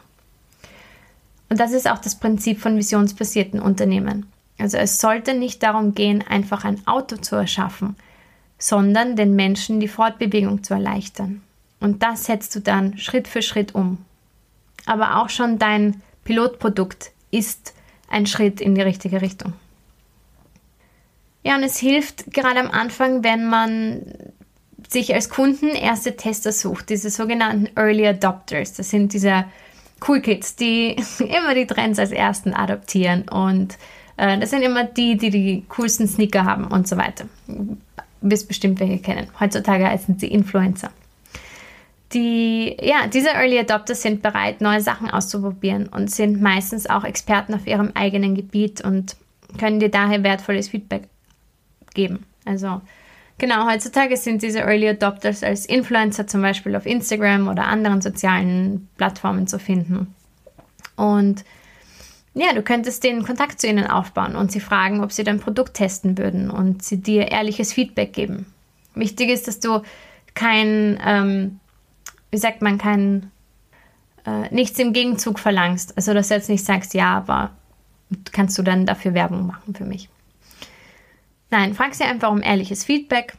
Und 1.48 1.61
das 1.61 1.72
ist 1.72 1.88
auch 1.88 1.98
das 1.98 2.16
Prinzip 2.16 2.61
von 2.61 2.77
visionsbasierten 2.77 3.61
Unternehmen. 3.61 4.27
Also 4.59 4.77
es 4.77 5.00
sollte 5.00 5.35
nicht 5.35 5.62
darum 5.62 5.94
gehen, 5.94 6.24
einfach 6.27 6.64
ein 6.64 6.87
Auto 6.87 7.16
zu 7.16 7.37
erschaffen, 7.37 7.96
sondern 8.59 9.16
den 9.16 9.35
Menschen 9.35 9.81
die 9.81 9.88
Fortbewegung 9.88 10.62
zu 10.62 10.74
erleichtern. 10.74 11.42
Und 11.84 12.02
das 12.02 12.24
setzt 12.24 12.56
du 12.56 12.60
dann 12.60 12.96
Schritt 12.96 13.28
für 13.28 13.42
Schritt 13.42 13.74
um. 13.74 13.98
Aber 14.86 15.18
auch 15.18 15.28
schon 15.28 15.58
dein 15.58 16.00
Pilotprodukt 16.24 17.10
ist 17.30 17.74
ein 18.08 18.26
Schritt 18.26 18.62
in 18.62 18.74
die 18.74 18.80
richtige 18.80 19.20
Richtung. 19.20 19.52
Ja, 21.42 21.56
und 21.56 21.62
es 21.62 21.76
hilft 21.76 22.32
gerade 22.32 22.58
am 22.58 22.70
Anfang, 22.70 23.22
wenn 23.22 23.50
man 23.50 24.00
sich 24.88 25.12
als 25.12 25.28
Kunden 25.28 25.68
erste 25.68 26.16
Tester 26.16 26.52
sucht, 26.52 26.88
diese 26.88 27.10
sogenannten 27.10 27.68
Early 27.78 28.06
Adopters. 28.06 28.72
Das 28.72 28.88
sind 28.88 29.12
diese 29.12 29.44
Cool 30.08 30.22
Kids, 30.22 30.56
die 30.56 30.96
immer 31.18 31.54
die 31.54 31.66
Trends 31.66 31.98
als 31.98 32.12
ersten 32.12 32.54
adoptieren 32.54 33.28
und 33.28 33.76
äh, 34.16 34.38
das 34.38 34.48
sind 34.48 34.62
immer 34.62 34.84
die, 34.84 35.18
die 35.18 35.28
die 35.28 35.64
coolsten 35.68 36.08
Sneaker 36.08 36.46
haben 36.46 36.64
und 36.64 36.88
so 36.88 36.96
weiter. 36.96 37.26
Du 37.46 37.76
wirst 38.22 38.48
bestimmt 38.48 38.80
welche 38.80 39.00
kennen. 39.00 39.28
Heutzutage 39.38 39.86
heißen 39.86 40.18
sie 40.18 40.28
Influencer 40.28 40.90
die, 42.14 42.77
ja, 42.81 43.07
diese 43.07 43.31
Early 43.31 43.59
Adopters 43.59 44.03
sind 44.03 44.22
bereit, 44.22 44.61
neue 44.61 44.81
Sachen 44.81 45.11
auszuprobieren 45.11 45.88
und 45.88 46.11
sind 46.11 46.40
meistens 46.40 46.88
auch 46.88 47.05
Experten 47.05 47.55
auf 47.55 47.66
ihrem 47.66 47.90
eigenen 47.94 48.35
Gebiet 48.35 48.81
und 48.81 49.16
können 49.59 49.81
dir 49.81 49.90
daher 49.90 50.22
wertvolles 50.22 50.68
Feedback 50.68 51.09
geben. 51.94 52.24
Also 52.44 52.81
genau, 53.38 53.68
heutzutage 53.68 54.16
sind 54.16 54.42
diese 54.42 54.61
Early 54.61 54.88
Adopters 54.88 55.42
als 55.42 55.66
Influencer 55.66 56.27
zum 56.27 56.42
Beispiel 56.42 56.77
auf 56.77 56.87
Instagram 56.87 57.48
oder 57.48 57.64
anderen 57.64 58.00
sozialen 58.00 58.88
Plattformen 58.96 59.46
zu 59.46 59.59
finden. 59.59 60.14
Und 60.96 61.44
ja, 62.35 62.53
du 62.53 62.62
könntest 62.62 63.05
den 63.05 63.24
Kontakt 63.24 63.61
zu 63.61 63.68
ihnen 63.68 63.87
aufbauen 63.87 64.35
und 64.35 64.50
sie 64.50 64.61
fragen, 64.61 65.03
ob 65.03 65.12
sie 65.12 65.24
dein 65.24 65.40
Produkt 65.40 65.74
testen 65.74 66.18
würden 66.18 66.50
und 66.50 66.83
sie 66.83 67.00
dir 67.00 67.31
ehrliches 67.31 67.72
Feedback 67.72 68.12
geben. 68.12 68.46
Wichtig 68.94 69.31
ist, 69.31 69.46
dass 69.46 69.61
du 69.61 69.83
kein 70.35 70.98
ähm, 71.05 71.61
wie 72.34 72.38
sagt 72.38 72.62
man, 72.62 72.78
kein, 72.78 73.30
äh, 74.26 74.52
nichts 74.52 74.76
im 74.80 74.92
Gegenzug 74.92 75.38
verlangst. 75.38 75.96
Also, 75.96 76.14
dass 76.14 76.26
du 76.26 76.34
jetzt 76.34 76.48
nicht 76.48 76.64
sagst, 76.64 76.92
ja, 76.92 77.16
aber 77.16 77.52
kannst 78.32 78.58
du 78.58 78.64
dann 78.64 78.86
dafür 78.86 79.14
Werbung 79.14 79.46
machen 79.46 79.72
für 79.72 79.84
mich. 79.84 80.08
Nein, 81.50 81.74
frag 81.74 81.94
sie 81.94 82.02
einfach 82.02 82.32
um 82.32 82.42
ehrliches 82.42 82.82
Feedback. 82.82 83.36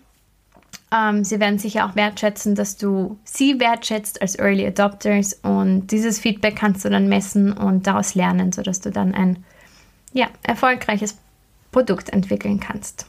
Ähm, 0.93 1.25
sie 1.25 1.41
werden 1.41 1.60
sicher 1.60 1.86
auch 1.86 1.97
wertschätzen, 1.97 2.55
dass 2.55 2.77
du 2.77 3.19
sie 3.25 3.60
wertschätzt 3.60 4.21
als 4.21 4.39
Early 4.39 4.65
Adopters 4.65 5.34
und 5.43 5.88
dieses 5.88 6.17
Feedback 6.17 6.55
kannst 6.55 6.86
du 6.86 6.89
dann 6.89 7.10
messen 7.10 7.51
und 7.51 7.88
daraus 7.88 8.15
lernen, 8.15 8.53
sodass 8.53 8.79
du 8.79 8.91
dann 8.91 9.13
ein 9.13 9.43
ja, 10.13 10.29
erfolgreiches 10.43 11.17
Produkt 11.73 12.12
entwickeln 12.12 12.62
kannst. 12.62 13.08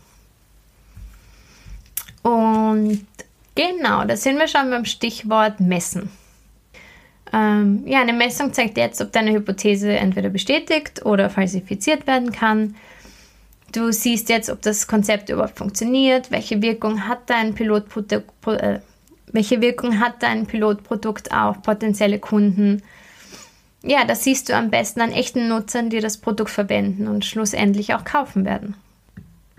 Und 2.24 3.06
Genau, 3.56 4.04
da 4.04 4.16
sind 4.16 4.38
wir 4.38 4.48
schon 4.48 4.70
beim 4.70 4.84
Stichwort 4.84 5.60
Messen. 5.60 6.10
Ähm, 7.32 7.82
ja, 7.86 8.02
eine 8.02 8.12
Messung 8.12 8.52
zeigt 8.52 8.76
jetzt, 8.76 9.00
ob 9.00 9.12
deine 9.12 9.32
Hypothese 9.32 9.92
entweder 9.92 10.28
bestätigt 10.28 11.04
oder 11.04 11.30
falsifiziert 11.30 12.06
werden 12.06 12.32
kann. 12.32 12.76
Du 13.72 13.90
siehst 13.92 14.28
jetzt, 14.28 14.50
ob 14.50 14.60
das 14.60 14.86
Konzept 14.86 15.30
überhaupt 15.30 15.58
funktioniert, 15.58 16.30
welche 16.30 16.60
Wirkung 16.60 17.08
hat 17.08 17.28
dein 17.30 17.54
Pilotprodukt, 17.54 18.46
äh, 18.46 18.80
welche 19.32 19.60
Wirkung 19.62 20.00
hat 20.00 20.22
dein 20.22 20.46
Pilotprodukt 20.46 21.32
auf 21.32 21.62
potenzielle 21.62 22.18
Kunden. 22.18 22.82
Ja, 23.82 24.04
das 24.04 24.22
siehst 24.22 24.50
du 24.50 24.54
am 24.54 24.70
besten 24.70 25.00
an 25.00 25.12
echten 25.12 25.48
Nutzern, 25.48 25.88
die 25.88 26.00
das 26.00 26.18
Produkt 26.18 26.50
verwenden 26.50 27.08
und 27.08 27.24
schlussendlich 27.24 27.94
auch 27.94 28.04
kaufen 28.04 28.44
werden. 28.44 28.76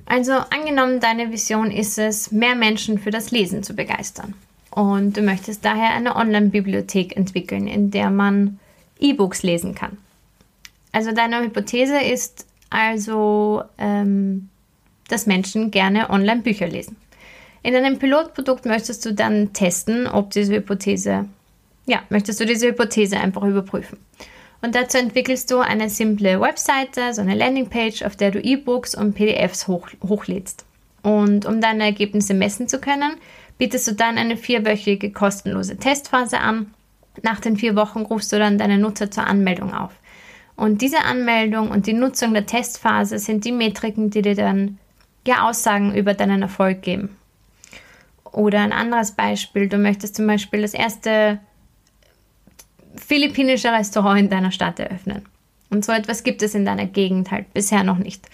Also 0.08 0.32
angenommen, 0.32 1.02
deine 1.02 1.32
Vision 1.32 1.70
ist 1.70 1.98
es, 1.98 2.32
mehr 2.32 2.56
Menschen 2.56 2.98
für 2.98 3.12
das 3.12 3.32
Lesen 3.32 3.62
zu 3.62 3.76
begeistern. 3.76 4.34
Und 4.72 5.18
du 5.18 5.22
möchtest 5.22 5.66
daher 5.66 5.94
eine 5.94 6.16
Online-Bibliothek 6.16 7.18
entwickeln, 7.18 7.68
in 7.68 7.92
der 7.92 8.10
man 8.10 8.60
E-Books 9.00 9.44
lesen 9.44 9.76
kann. 9.76 9.98
Also 10.94 11.12
deine 11.12 11.42
Hypothese 11.42 12.00
ist 12.00 12.46
also, 12.70 13.64
ähm, 13.78 14.50
dass 15.10 15.26
Menschen 15.26 15.72
gerne 15.72 16.10
Online-Bücher 16.10 16.68
lesen. 16.68 16.96
In 17.64 17.74
deinem 17.74 18.00
Pilotprodukt 18.00 18.66
möchtest 18.66 19.06
du 19.06 19.14
dann 19.14 19.52
testen, 19.52 20.08
ob 20.08 20.32
diese 20.32 20.56
Hypothese, 20.56 21.26
ja, 21.86 22.02
möchtest 22.10 22.40
du 22.40 22.46
diese 22.46 22.68
Hypothese 22.68 23.20
einfach 23.20 23.44
überprüfen. 23.44 23.98
Und 24.62 24.76
dazu 24.76 24.98
entwickelst 24.98 25.52
du 25.52 25.60
eine 25.60 25.90
simple 25.90 26.42
Webseite, 26.42 27.14
so 27.14 27.22
eine 27.22 27.36
Landingpage, 27.36 28.04
auf 28.04 28.16
der 28.16 28.32
du 28.32 28.40
E-Books 28.40 28.96
und 28.96 29.14
PDFs 29.14 29.68
hoch, 29.68 29.90
hochlädst. 30.08 30.66
Und 31.04 31.46
um 31.46 31.62
deine 31.62 31.84
Ergebnisse 31.86 32.34
messen 32.34 32.68
zu 32.68 32.80
können, 32.80 33.18
bietest 33.58 33.88
du 33.88 33.94
dann 33.94 34.18
eine 34.18 34.36
vierwöchige 34.36 35.12
kostenlose 35.12 35.78
Testphase 35.78 36.40
an. 36.40 36.74
Nach 37.24 37.40
den 37.40 37.58
vier 37.58 37.76
Wochen 37.76 38.02
rufst 38.02 38.32
du 38.32 38.40
dann 38.40 38.58
deine 38.58 38.78
Nutzer 38.78 39.10
zur 39.12 39.26
Anmeldung 39.28 39.74
auf. 39.74 39.92
Und 40.56 40.82
diese 40.82 41.04
Anmeldung 41.04 41.70
und 41.70 41.86
die 41.86 41.94
Nutzung 41.94 42.34
der 42.34 42.48
Testphase 42.48 43.20
sind 43.20 43.46
die 43.46 43.52
Metriken, 43.52 44.10
die 44.10 44.24
dir 44.24 44.36
dann 44.36 44.80
ja 45.26 45.48
Aussagen 45.48 45.94
über 45.94 46.16
deinen 46.16 46.42
Erfolg 46.42 46.82
geben. 46.82 47.16
Oder 48.32 48.62
ein 48.62 48.74
anderes 48.74 49.12
Beispiel, 49.12 49.70
du 49.70 49.78
möchtest 49.78 50.16
zum 50.16 50.26
Beispiel 50.26 50.62
das 50.62 50.74
erste 50.74 51.40
philippinische 52.98 53.72
Restaurant 53.72 54.20
in 54.20 54.30
deiner 54.30 54.52
Stadt 54.52 54.80
eröffnen. 54.80 55.26
Und 55.70 55.86
so 55.86 55.92
etwas 55.92 56.24
gibt 56.24 56.42
es 56.42 56.56
in 56.56 56.66
deiner 56.66 56.86
Gegend 56.86 57.32
halt 57.32 57.54
bisher 57.54 57.84
noch 57.84 57.98
nicht. 57.98 58.28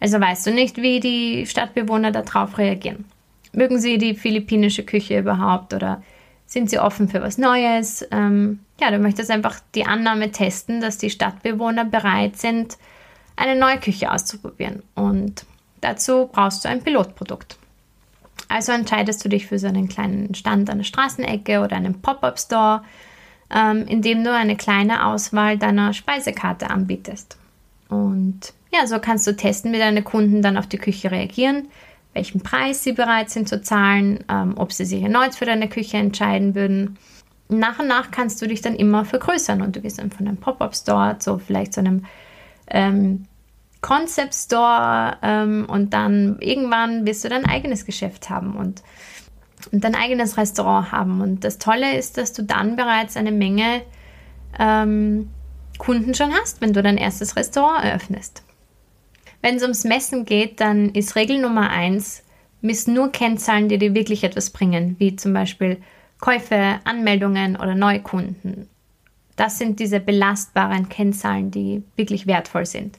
Also 0.00 0.20
weißt 0.20 0.46
du 0.46 0.52
nicht, 0.52 0.78
wie 0.78 1.00
die 1.00 1.46
Stadtbewohner 1.46 2.10
darauf 2.10 2.58
reagieren. 2.58 3.04
Mögen 3.52 3.78
sie 3.78 3.98
die 3.98 4.14
philippinische 4.14 4.84
Küche 4.84 5.18
überhaupt 5.18 5.74
oder 5.74 6.02
sind 6.46 6.70
sie 6.70 6.78
offen 6.78 7.08
für 7.08 7.20
was 7.20 7.38
Neues? 7.38 8.06
Ähm, 8.10 8.60
ja, 8.80 8.90
du 8.90 8.98
möchtest 8.98 9.30
einfach 9.30 9.60
die 9.74 9.86
Annahme 9.86 10.32
testen, 10.32 10.80
dass 10.80 10.98
die 10.98 11.10
Stadtbewohner 11.10 11.84
bereit 11.84 12.36
sind, 12.36 12.78
eine 13.36 13.58
neue 13.58 13.78
Küche 13.78 14.10
auszuprobieren. 14.10 14.82
Und 14.94 15.44
dazu 15.80 16.28
brauchst 16.32 16.64
du 16.64 16.68
ein 16.68 16.82
Pilotprodukt. 16.82 17.56
Also 18.48 18.72
entscheidest 18.72 19.24
du 19.24 19.28
dich 19.28 19.46
für 19.46 19.58
so 19.58 19.68
einen 19.68 19.88
kleinen 19.88 20.34
Stand 20.34 20.70
an 20.70 20.78
der 20.78 20.84
Straßenecke 20.84 21.60
oder 21.60 21.76
einen 21.76 22.00
Pop-up-Store 22.00 22.82
ähm, 23.54 23.84
indem 23.86 24.24
du 24.24 24.32
eine 24.32 24.56
kleine 24.56 25.06
Auswahl 25.06 25.58
deiner 25.58 25.92
Speisekarte 25.92 26.70
anbietest. 26.70 27.36
Und 27.88 28.52
ja, 28.72 28.86
so 28.86 28.98
kannst 28.98 29.26
du 29.26 29.36
testen, 29.36 29.72
wie 29.72 29.78
deine 29.78 30.02
Kunden 30.02 30.42
dann 30.42 30.56
auf 30.56 30.66
die 30.66 30.78
Küche 30.78 31.10
reagieren, 31.10 31.68
welchen 32.14 32.40
Preis 32.40 32.84
sie 32.84 32.92
bereit 32.92 33.30
sind 33.30 33.48
zu 33.48 33.60
zahlen, 33.62 34.24
ähm, 34.28 34.54
ob 34.56 34.72
sie 34.72 34.84
sich 34.84 35.02
erneut 35.02 35.34
für 35.34 35.46
deine 35.46 35.68
Küche 35.68 35.96
entscheiden 35.96 36.54
würden. 36.54 36.98
nach 37.48 37.80
und 37.80 37.88
nach 37.88 38.12
kannst 38.12 38.40
du 38.40 38.46
dich 38.46 38.60
dann 38.60 38.76
immer 38.76 39.04
vergrößern 39.04 39.60
und 39.60 39.74
du 39.74 39.80
gehst 39.80 39.98
dann 39.98 40.12
von 40.12 40.28
einem 40.28 40.36
Pop-up-Store 40.36 41.18
zu 41.18 41.38
vielleicht 41.38 41.74
zu 41.74 41.80
einem 41.80 42.04
ähm, 42.68 43.26
Concept 43.80 44.34
Store 44.34 45.16
ähm, 45.22 45.66
und 45.68 45.92
dann 45.92 46.38
irgendwann 46.40 47.06
wirst 47.06 47.24
du 47.24 47.28
dein 47.28 47.46
eigenes 47.46 47.86
Geschäft 47.86 48.30
haben 48.30 48.54
und, 48.54 48.82
und 49.72 49.84
dein 49.84 49.94
eigenes 49.94 50.36
Restaurant 50.36 50.92
haben. 50.92 51.20
Und 51.20 51.44
das 51.44 51.58
Tolle 51.58 51.96
ist, 51.96 52.18
dass 52.18 52.32
du 52.32 52.42
dann 52.42 52.76
bereits 52.76 53.16
eine 53.16 53.32
Menge 53.32 53.82
ähm, 54.58 55.30
Kunden 55.78 56.14
schon 56.14 56.32
hast, 56.32 56.60
wenn 56.60 56.72
du 56.72 56.82
dein 56.82 56.98
erstes 56.98 57.36
Restaurant 57.36 57.84
eröffnest. 57.84 58.42
Wenn 59.42 59.56
es 59.56 59.62
ums 59.62 59.84
Messen 59.84 60.24
geht, 60.24 60.60
dann 60.60 60.90
ist 60.90 61.16
Regel 61.16 61.40
Nummer 61.40 61.70
eins, 61.70 62.22
misst 62.60 62.88
nur 62.88 63.10
Kennzahlen, 63.10 63.68
die 63.68 63.78
dir 63.78 63.94
wirklich 63.94 64.22
etwas 64.24 64.50
bringen, 64.50 64.96
wie 64.98 65.16
zum 65.16 65.32
Beispiel 65.32 65.78
Käufe, 66.20 66.80
Anmeldungen 66.84 67.56
oder 67.56 67.74
Neukunden. 67.74 68.68
Das 69.36 69.56
sind 69.56 69.80
diese 69.80 70.00
belastbaren 70.00 70.90
Kennzahlen, 70.90 71.50
die 71.50 71.82
wirklich 71.96 72.26
wertvoll 72.26 72.66
sind. 72.66 72.98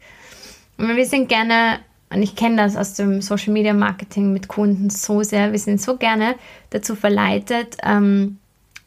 Und 0.78 0.96
wir 0.96 1.06
sind 1.06 1.30
gerne, 1.30 1.80
und 2.14 2.22
ich 2.22 2.36
kenne 2.36 2.58
das 2.58 2.76
aus 2.76 2.94
dem 2.94 3.22
Social 3.22 3.54
Media 3.54 3.74
Marketing 3.74 4.34
mit 4.34 4.48
Kunden 4.48 4.90
so 4.90 5.24
sehr, 5.24 5.52
wir 5.52 5.60
sind 5.60 5.82
so 5.82 5.98
gerne 5.98 6.36
dazu 6.70 6.96
verleitet, 6.96 7.78
ähm, 7.84 8.38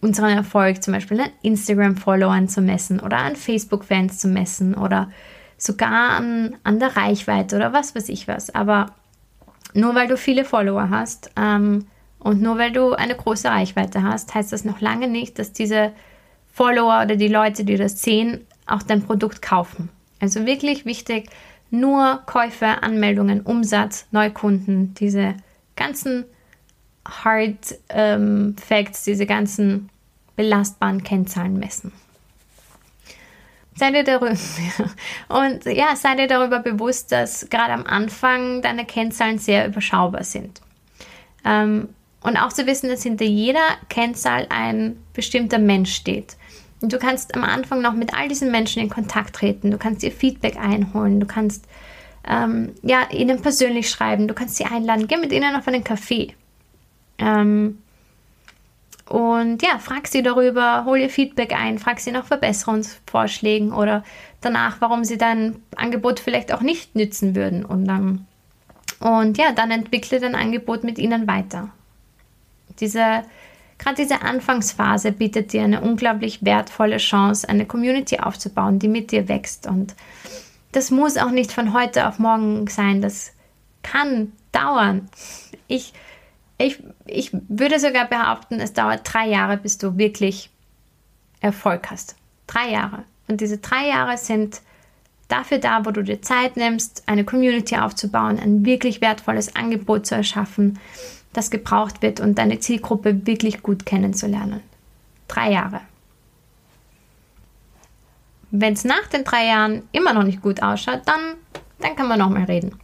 unseren 0.00 0.36
Erfolg 0.36 0.82
zum 0.82 0.92
Beispiel 0.92 1.20
an 1.20 1.30
Instagram-Followern 1.42 2.48
zu 2.48 2.60
messen 2.60 3.00
oder 3.00 3.18
an 3.18 3.36
Facebook-Fans 3.36 4.18
zu 4.18 4.28
messen 4.28 4.74
oder 4.74 5.10
sogar 5.56 6.18
an, 6.18 6.56
an 6.62 6.78
der 6.78 6.96
Reichweite 6.96 7.56
oder 7.56 7.72
was 7.72 7.94
weiß 7.94 8.10
ich 8.10 8.28
was. 8.28 8.54
Aber 8.54 8.92
nur 9.72 9.94
weil 9.94 10.08
du 10.08 10.18
viele 10.18 10.44
Follower 10.44 10.90
hast 10.90 11.30
ähm, 11.36 11.86
und 12.18 12.42
nur 12.42 12.58
weil 12.58 12.72
du 12.72 12.92
eine 12.92 13.14
große 13.14 13.48
Reichweite 13.48 14.02
hast, 14.02 14.34
heißt 14.34 14.52
das 14.52 14.66
noch 14.66 14.82
lange 14.82 15.08
nicht, 15.08 15.38
dass 15.38 15.52
diese 15.52 15.92
Follower 16.52 17.02
oder 17.02 17.16
die 17.16 17.28
Leute, 17.28 17.64
die 17.64 17.76
das 17.76 18.02
sehen, 18.02 18.46
auch 18.66 18.82
dein 18.82 19.02
Produkt 19.02 19.40
kaufen. 19.40 19.88
Also 20.20 20.46
wirklich 20.46 20.84
wichtig, 20.84 21.30
nur 21.80 22.22
Käufe, 22.26 22.82
Anmeldungen, 22.82 23.40
Umsatz, 23.42 24.06
Neukunden, 24.10 24.94
diese 24.94 25.34
ganzen 25.76 26.24
Hard 27.06 27.76
ähm, 27.90 28.56
Facts, 28.56 29.04
diese 29.04 29.26
ganzen 29.26 29.90
belastbaren 30.36 31.02
Kennzahlen 31.02 31.58
messen. 31.58 31.92
Sei 33.76 33.90
dir 33.90 34.04
darüber, 34.04 34.30
und 35.28 35.64
ja, 35.64 35.96
sei 35.96 36.14
dir 36.14 36.28
darüber 36.28 36.60
bewusst, 36.60 37.10
dass 37.10 37.50
gerade 37.50 37.72
am 37.72 37.84
Anfang 37.84 38.62
deine 38.62 38.84
Kennzahlen 38.84 39.38
sehr 39.38 39.66
überschaubar 39.66 40.24
sind. 40.24 40.60
Ähm, 41.44 41.88
und 42.22 42.36
auch 42.38 42.52
zu 42.52 42.66
wissen, 42.66 42.88
dass 42.88 43.02
hinter 43.02 43.26
jeder 43.26 43.66
Kennzahl 43.88 44.46
ein 44.48 44.96
bestimmter 45.12 45.58
Mensch 45.58 45.94
steht. 45.94 46.36
Du 46.88 46.98
kannst 46.98 47.34
am 47.34 47.44
Anfang 47.44 47.80
noch 47.80 47.94
mit 47.94 48.14
all 48.14 48.28
diesen 48.28 48.50
Menschen 48.50 48.82
in 48.82 48.90
Kontakt 48.90 49.36
treten. 49.36 49.70
Du 49.70 49.78
kannst 49.78 50.02
ihr 50.02 50.12
Feedback 50.12 50.56
einholen. 50.56 51.20
Du 51.20 51.26
kannst 51.26 51.66
ähm, 52.28 52.74
ja, 52.82 53.08
ihnen 53.10 53.42
persönlich 53.42 53.90
schreiben. 53.90 54.28
Du 54.28 54.34
kannst 54.34 54.56
sie 54.56 54.64
einladen. 54.64 55.08
Geh 55.08 55.16
mit 55.16 55.32
ihnen 55.32 55.56
auf 55.56 55.68
einen 55.68 55.84
Kaffee. 55.84 56.34
Ähm, 57.18 57.78
und 59.06 59.62
ja, 59.62 59.78
frag 59.78 60.08
sie 60.08 60.22
darüber, 60.22 60.84
hol 60.86 60.98
ihr 60.98 61.10
Feedback 61.10 61.52
ein, 61.52 61.78
frag 61.78 62.00
sie 62.00 62.10
nach 62.10 62.24
Verbesserungsvorschlägen 62.24 63.72
oder 63.72 64.02
danach, 64.40 64.80
warum 64.80 65.04
sie 65.04 65.18
dein 65.18 65.56
Angebot 65.76 66.20
vielleicht 66.20 66.52
auch 66.52 66.62
nicht 66.62 66.94
nützen 66.94 67.34
würden. 67.36 67.64
Und, 67.66 67.88
ähm, 67.88 68.26
und 69.00 69.36
ja, 69.36 69.52
dann 69.52 69.70
entwickle 69.70 70.20
dein 70.20 70.34
Angebot 70.34 70.84
mit 70.84 70.98
ihnen 70.98 71.26
weiter. 71.26 71.68
Diese 72.80 73.24
Gerade 73.78 73.96
diese 73.96 74.22
Anfangsphase 74.22 75.12
bietet 75.12 75.52
dir 75.52 75.62
eine 75.62 75.80
unglaublich 75.80 76.44
wertvolle 76.44 76.98
Chance, 76.98 77.48
eine 77.48 77.66
Community 77.66 78.18
aufzubauen, 78.18 78.78
die 78.78 78.88
mit 78.88 79.10
dir 79.10 79.28
wächst. 79.28 79.66
Und 79.66 79.94
das 80.72 80.90
muss 80.90 81.16
auch 81.16 81.30
nicht 81.30 81.52
von 81.52 81.72
heute 81.72 82.08
auf 82.08 82.18
morgen 82.18 82.66
sein. 82.68 83.02
Das 83.02 83.32
kann 83.82 84.32
dauern. 84.52 85.08
Ich, 85.66 85.92
ich, 86.58 86.82
ich 87.06 87.30
würde 87.48 87.78
sogar 87.78 88.06
behaupten, 88.06 88.60
es 88.60 88.72
dauert 88.72 89.00
drei 89.04 89.28
Jahre, 89.28 89.56
bis 89.56 89.78
du 89.78 89.98
wirklich 89.98 90.50
Erfolg 91.40 91.90
hast. 91.90 92.16
Drei 92.46 92.70
Jahre. 92.70 93.04
Und 93.28 93.40
diese 93.40 93.58
drei 93.58 93.88
Jahre 93.88 94.16
sind 94.16 94.60
dafür 95.28 95.58
da, 95.58 95.84
wo 95.84 95.90
du 95.90 96.02
dir 96.02 96.22
Zeit 96.22 96.56
nimmst, 96.56 97.02
eine 97.06 97.24
Community 97.24 97.76
aufzubauen, 97.76 98.38
ein 98.38 98.64
wirklich 98.64 99.00
wertvolles 99.00 99.56
Angebot 99.56 100.06
zu 100.06 100.14
erschaffen, 100.14 100.78
das 101.34 101.50
gebraucht 101.50 102.00
wird 102.00 102.20
und 102.20 102.38
deine 102.38 102.60
Zielgruppe 102.60 103.26
wirklich 103.26 103.62
gut 103.62 103.84
kennenzulernen. 103.84 104.60
Drei 105.28 105.52
Jahre. 105.52 105.80
Wenn 108.50 108.72
es 108.72 108.84
nach 108.84 109.06
den 109.08 109.24
drei 109.24 109.46
Jahren 109.46 109.82
immer 109.92 110.12
noch 110.12 110.22
nicht 110.22 110.40
gut 110.40 110.62
ausschaut, 110.62 111.02
dann, 111.06 111.34
dann 111.80 111.96
kann 111.96 112.08
man 112.08 112.20
nochmal 112.20 112.44
reden. 112.44 112.78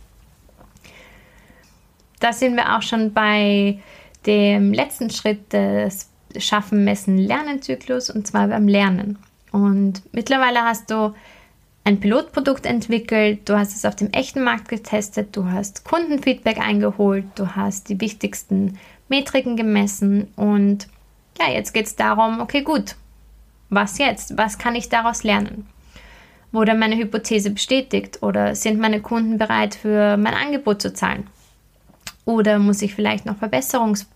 Da 2.18 2.32
sind 2.32 2.56
wir 2.56 2.76
auch 2.76 2.82
schon 2.82 3.12
bei 3.12 3.78
dem 4.26 4.72
letzten 4.72 5.10
Schritt 5.10 5.52
des 5.52 6.10
Schaffen, 6.36 6.84
Messen, 6.84 7.18
Lernen-Zyklus 7.18 8.10
und 8.10 8.26
zwar 8.26 8.48
beim 8.48 8.68
Lernen. 8.68 9.18
Und 9.52 10.02
mittlerweile 10.12 10.62
hast 10.62 10.90
du 10.90 11.14
ein 11.90 12.00
Pilotprodukt 12.00 12.66
entwickelt, 12.66 13.48
du 13.48 13.58
hast 13.58 13.74
es 13.74 13.84
auf 13.84 13.96
dem 13.96 14.10
echten 14.12 14.42
Markt 14.42 14.68
getestet, 14.68 15.36
du 15.36 15.50
hast 15.50 15.84
Kundenfeedback 15.84 16.58
eingeholt, 16.58 17.24
du 17.34 17.56
hast 17.56 17.88
die 17.88 18.00
wichtigsten 18.00 18.78
Metriken 19.08 19.56
gemessen 19.56 20.28
und 20.36 20.88
ja, 21.38 21.50
jetzt 21.50 21.74
geht 21.74 21.86
es 21.86 21.96
darum, 21.96 22.40
okay, 22.40 22.62
gut, 22.62 22.96
was 23.70 23.98
jetzt? 23.98 24.36
Was 24.38 24.58
kann 24.58 24.74
ich 24.74 24.88
daraus 24.88 25.24
lernen? 25.24 25.66
Wurde 26.52 26.74
meine 26.74 26.96
Hypothese 26.96 27.50
bestätigt 27.50 28.22
oder 28.22 28.54
sind 28.54 28.80
meine 28.80 29.00
Kunden 29.00 29.38
bereit 29.38 29.74
für 29.74 30.16
mein 30.16 30.34
Angebot 30.34 30.82
zu 30.82 30.92
zahlen? 30.92 31.26
Oder 32.24 32.58
muss 32.58 32.82
ich 32.82 32.94
vielleicht 32.94 33.26
noch 33.26 33.36
Verbesserungs 33.36 34.08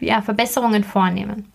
ja, 0.00 0.22
Verbesserungen 0.22 0.82
vornehmen? 0.82 1.52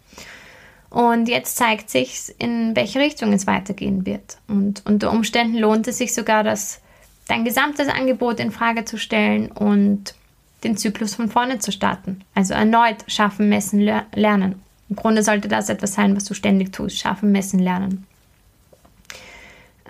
Und 0.89 1.28
jetzt 1.28 1.58
zeigt 1.58 1.89
sich, 1.89 2.34
in 2.39 2.76
welche 2.76 3.00
Richtung 3.00 3.34
es 3.34 3.45
weitergehen 3.45 4.06
wird. 4.06 4.38
Und 4.47 4.86
unter 4.86 5.12
Umständen 5.12 5.58
lohnt 5.58 5.88
es 5.88 5.97
sich 5.97 6.13
sogar, 6.13 6.43
das, 6.43 6.80
dein 7.28 7.43
gesamtes 7.43 7.88
Angebot 7.89 8.39
in 8.39 8.52
Frage 8.52 8.86
zu 8.86 8.97
stellen 8.97 9.52
und 9.52 10.15
den 10.63 10.78
Zyklus 10.78 11.15
von 11.15 11.30
vorne 11.30 11.60
zu 11.60 11.71
starten. 11.71 12.21
Also 12.34 12.54
erneut 12.54 13.04
schaffen, 13.08 13.50
messen, 13.50 13.80
lernen. 13.80 14.62
Im 14.89 14.95
Grunde 14.95 15.23
sollte 15.23 15.47
das 15.47 15.69
etwas 15.69 15.93
sein, 15.93 16.15
was 16.15 16.23
du 16.23 16.34
ständig 16.34 16.71
tust. 16.71 16.97
Schaffen, 16.97 17.32
messen, 17.32 17.60
lernen. 17.60 18.08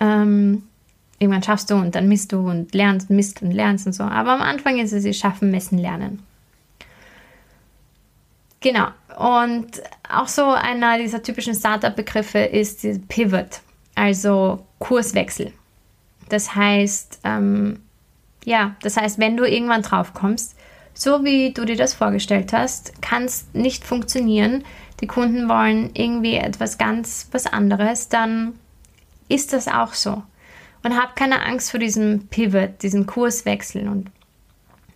Ähm, 0.00 0.64
irgendwann 1.18 1.42
schaffst 1.42 1.70
du 1.70 1.76
und 1.76 1.94
dann 1.94 2.08
misst 2.08 2.32
du 2.32 2.48
und 2.48 2.74
lernst, 2.74 3.08
misst 3.10 3.42
und 3.42 3.52
lernst 3.52 3.86
und 3.86 3.92
so. 3.92 4.02
Aber 4.02 4.32
am 4.32 4.42
Anfang 4.42 4.78
ist 4.78 4.92
es 4.92 5.16
schaffen, 5.16 5.50
messen, 5.50 5.78
lernen. 5.78 6.22
Genau. 8.60 8.88
Und 9.18 9.82
auch 10.08 10.28
so 10.28 10.44
einer 10.44 10.96
dieser 10.96 11.20
typischen 11.24 11.52
Startup-Begriffe 11.52 12.38
ist 12.38 12.86
Pivot, 13.08 13.62
also 13.96 14.64
Kurswechsel. 14.78 15.52
Das 16.28 16.54
heißt, 16.54 17.18
ähm, 17.24 17.80
ja, 18.44 18.76
das 18.80 18.96
heißt, 18.96 19.18
wenn 19.18 19.36
du 19.36 19.42
irgendwann 19.42 19.82
drauf 19.82 20.14
kommst, 20.14 20.56
so 20.94 21.24
wie 21.24 21.52
du 21.52 21.64
dir 21.64 21.74
das 21.74 21.94
vorgestellt 21.94 22.52
hast, 22.52 23.02
kann 23.02 23.24
es 23.24 23.48
nicht 23.54 23.82
funktionieren. 23.82 24.62
Die 25.00 25.08
Kunden 25.08 25.48
wollen 25.48 25.90
irgendwie 25.94 26.36
etwas 26.36 26.78
ganz 26.78 27.26
was 27.32 27.46
anderes, 27.46 28.08
dann 28.08 28.54
ist 29.28 29.52
das 29.52 29.66
auch 29.66 29.94
so. 29.94 30.22
Und 30.84 30.96
hab 30.96 31.16
keine 31.16 31.44
Angst 31.44 31.72
vor 31.72 31.80
diesem 31.80 32.28
Pivot, 32.28 32.82
diesem 32.82 33.06
Kurswechsel. 33.06 33.88
Und 33.88 34.12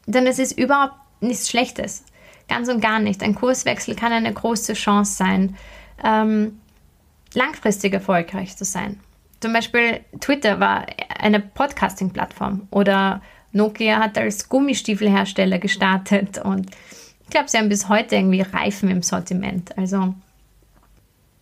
denn 0.06 0.28
es 0.28 0.38
ist 0.38 0.56
überhaupt 0.56 0.94
nichts 1.20 1.50
Schlechtes. 1.50 2.04
Ganz 2.48 2.68
und 2.68 2.81
gar 2.81 2.98
nicht. 2.98 3.22
Ein 3.22 3.35
Kurswechsel 3.35 3.94
kann 3.94 4.12
eine 4.12 4.33
große 4.33 4.74
Chance 4.74 5.14
sein, 5.14 5.57
ähm, 6.05 6.61
langfristig 7.35 7.92
erfolgreich 7.94 8.57
zu 8.57 8.64
sein. 8.64 9.00
Zum 9.40 9.52
Beispiel 9.52 10.00
Twitter 10.20 10.61
war 10.61 10.87
eine 11.18 11.40
Podcasting-Plattform 11.40 12.68
oder 12.70 13.22
Nokia 13.52 13.98
hat 13.98 14.16
als 14.16 14.48
Gummistiefelhersteller 14.48 15.59
gestartet 15.59 16.38
und 16.38 16.70
ich 17.22 17.31
glaube, 17.31 17.48
sie 17.48 17.59
haben 17.59 17.68
bis 17.68 17.88
heute 17.88 18.16
irgendwie 18.16 18.42
Reifen 18.42 18.90
im 18.90 19.02
Sortiment. 19.02 19.76
Also 19.78 20.14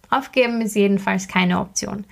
aufgeben 0.08 0.60
ist 0.60 0.76
jedenfalls 0.76 1.28
keine 1.28 1.60
Option. 1.60 2.04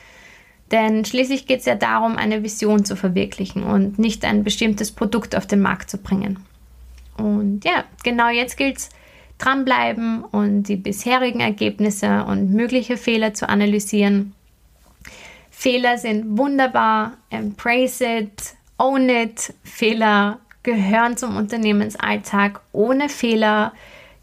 Denn 0.71 1.05
schließlich 1.05 1.47
geht 1.47 1.61
es 1.61 1.67
ja 1.67 1.75
darum, 1.75 2.17
eine 2.17 2.43
Vision 2.43 2.85
zu 2.85 2.97
verwirklichen 2.97 3.63
und 3.63 3.99
nicht 3.99 4.25
ein 4.25 4.45
bestimmtes 4.45 4.93
Produkt 4.93 5.35
auf 5.35 5.47
den 5.47 5.61
Markt 5.61 5.91
zu 5.91 5.99
bringen. 5.99 6.45
Und 7.19 7.65
ja, 7.65 7.85
genau 8.03 8.29
jetzt 8.29 8.57
gilt 8.57 8.79
es, 8.79 8.89
dranbleiben 9.39 10.25
und 10.25 10.65
die 10.65 10.77
bisherigen 10.77 11.41
Ergebnisse 11.41 12.25
und 12.25 12.53
mögliche 12.53 12.97
Fehler 12.97 13.35
zu 13.35 13.49
analysieren. 13.49 14.35
Fehler 15.51 15.99
sind 15.99 16.39
wunderbar, 16.39 17.13
embrace 17.31 18.01
it, 18.01 18.55
own 18.79 19.09
it. 19.09 19.55
Fehler 19.65 20.39
gehören 20.63 21.17
zum 21.17 21.37
Unternehmensalltag. 21.37 22.61
Ohne 22.73 23.09
Fehler 23.09 23.73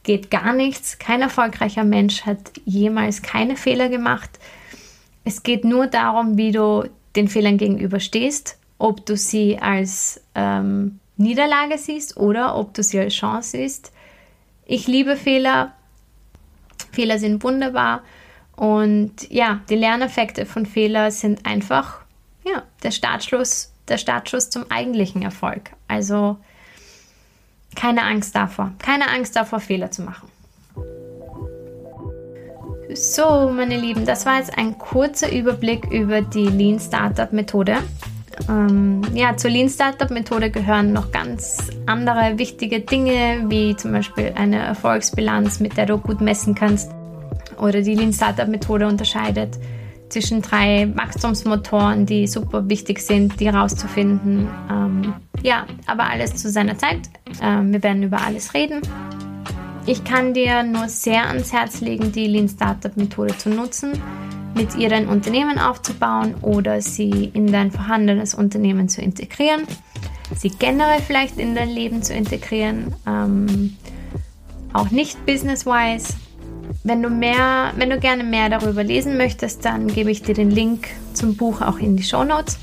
geht 0.03 0.31
gar 0.31 0.53
nichts. 0.53 0.99
Kein 0.99 1.21
erfolgreicher 1.21 1.84
Mensch 1.84 2.25
hat 2.25 2.39
jemals 2.65 3.21
keine 3.21 3.55
Fehler 3.55 3.89
gemacht. 3.89 4.29
Es 5.23 5.43
geht 5.43 5.65
nur 5.65 5.88
darum, 5.88 6.38
wie 6.38 6.51
du 6.51 6.88
den 7.15 7.27
Fehlern 7.27 7.58
gegenüberstehst, 7.58 8.58
ob 8.77 9.05
du 9.05 9.17
sie 9.17 9.58
als 9.60 10.21
ähm, 10.36 10.99
Niederlage 11.17 11.78
siehst 11.78 12.17
oder 12.17 12.56
ob 12.56 12.73
du 12.73 12.84
sie 12.84 12.99
als 12.99 13.13
Chance 13.13 13.51
siehst. 13.58 13.91
Ich 14.65 14.88
liebe 14.88 15.15
Fehler. 15.15 15.73
Fehler 16.91 17.19
sind 17.19 17.43
wunderbar. 17.43 18.01
Und 18.56 19.30
ja, 19.30 19.62
die 19.69 19.75
Lerneffekte 19.75 20.45
von 20.45 20.65
Fehler 20.65 21.12
sind 21.12 21.45
einfach 21.45 22.01
ja, 22.45 22.63
der 22.84 22.91
Startschuss, 22.91 23.71
der 23.88 23.97
Startschuss 23.97 24.49
zum 24.49 24.69
eigentlichen 24.69 25.21
Erfolg. 25.21 25.71
Also 25.88 26.38
keine 27.75 28.04
Angst 28.04 28.36
davor. 28.36 28.71
Keine 28.80 29.10
Angst 29.10 29.36
davor, 29.36 29.60
Fehler 29.60 29.91
zu 29.91 30.04
machen. 30.04 30.30
So, 32.93 33.49
meine 33.49 33.78
Lieben, 33.78 34.06
das 34.06 34.25
war 34.25 34.38
jetzt 34.38 34.58
ein 34.58 34.78
kurzer 34.78 35.32
Überblick 35.32 35.91
über 35.91 36.21
die 36.21 36.47
Lean 36.47 36.80
Startup 36.80 37.32
Methode. 37.34 37.78
Ähm, 38.50 39.02
ja, 39.13 39.36
zur 39.38 39.52
Lean 39.52 39.69
Startup 39.69 40.10
Methode 40.10 40.50
gehören 40.50 40.93
noch 40.93 41.12
ganz 41.12 41.69
andere 41.86 42.38
wichtige 42.38 42.82
Dinge, 42.82 43.45
wie 43.48 43.76
zum 43.76 43.91
Beispiel 43.91 44.34
eine 44.36 44.58
Erfolgsbilanz, 44.58 45.60
mit 45.60 45.78
der 45.78 45.86
du 45.86 45.98
gut 45.98 46.21
messen 46.21 46.56
kannst. 46.56 46.91
Oder 47.58 47.82
die 47.82 47.95
Lean 47.95 48.13
Startup 48.13 48.48
Methode 48.48 48.88
unterscheidet 48.88 49.58
zwischen 50.10 50.41
drei 50.41 50.91
Wachstumsmotoren, 50.95 52.06
die 52.06 52.28
super 52.28 52.69
wichtig 52.69 53.00
sind, 53.00 53.39
die 53.39 53.48
herauszufinden. 53.48 54.48
Ähm, 54.71 55.13
ja, 55.41 55.65
aber 55.88 56.10
alles 56.10 56.36
zu 56.36 56.50
seiner 56.50 56.78
Zeit. 56.78 57.00
Ähm, 57.41 57.74
wir 57.74 57.84
werden 57.84 58.04
über 58.04 58.21
alles 58.21 58.54
reden. 58.54 58.82
Ich 59.88 60.04
kann 60.04 60.34
dir 60.34 60.63
nur 60.63 60.89
sehr 60.89 61.28
ans 61.28 61.54
Herz 61.54 61.82
legen, 61.82 62.12
die 62.12 62.28
Lean 62.28 62.50
Startup 62.50 62.95
Methode 62.98 63.38
zu 63.38 63.50
nutzen, 63.50 63.91
mit 64.56 64.76
ihr 64.76 64.89
dein 64.89 65.08
Unternehmen 65.08 65.60
aufzubauen 65.60 66.36
oder 66.41 66.82
sie 66.82 67.32
in 67.34 67.52
dein 67.52 67.72
vorhandenes 67.72 68.34
Unternehmen 68.34 68.89
zu 68.89 69.02
integrieren, 69.02 69.68
sie 70.36 70.50
generell 70.50 71.02
vielleicht 71.02 71.38
in 71.38 71.54
dein 71.54 71.70
Leben 71.70 72.02
zu 72.02 72.13
integrieren, 72.13 72.96
ähm, 73.06 73.78
auch 74.74 74.89
nicht 74.91 75.24
business-wise 75.26 76.15
wenn 76.86 77.02
du 77.02 77.10
mehr, 77.10 77.74
wenn 77.78 77.89
du 77.89 78.00
gerne 78.00 78.24
mehr 78.24 78.48
darüber 78.48 78.84
lesen 78.84 79.18
möchtest, 79.18 79.65
dann 79.65 79.88
gebe 79.88 80.12
ich 80.12 80.22
dir 80.22 80.36
den 80.36 80.52
Link 80.52 80.88
zum 81.13 81.36
Buch 81.36 81.62
auch 81.62 81.80
in 81.80 81.98
die 81.98 82.04
Show 82.04 82.24
Notes. 82.24 82.60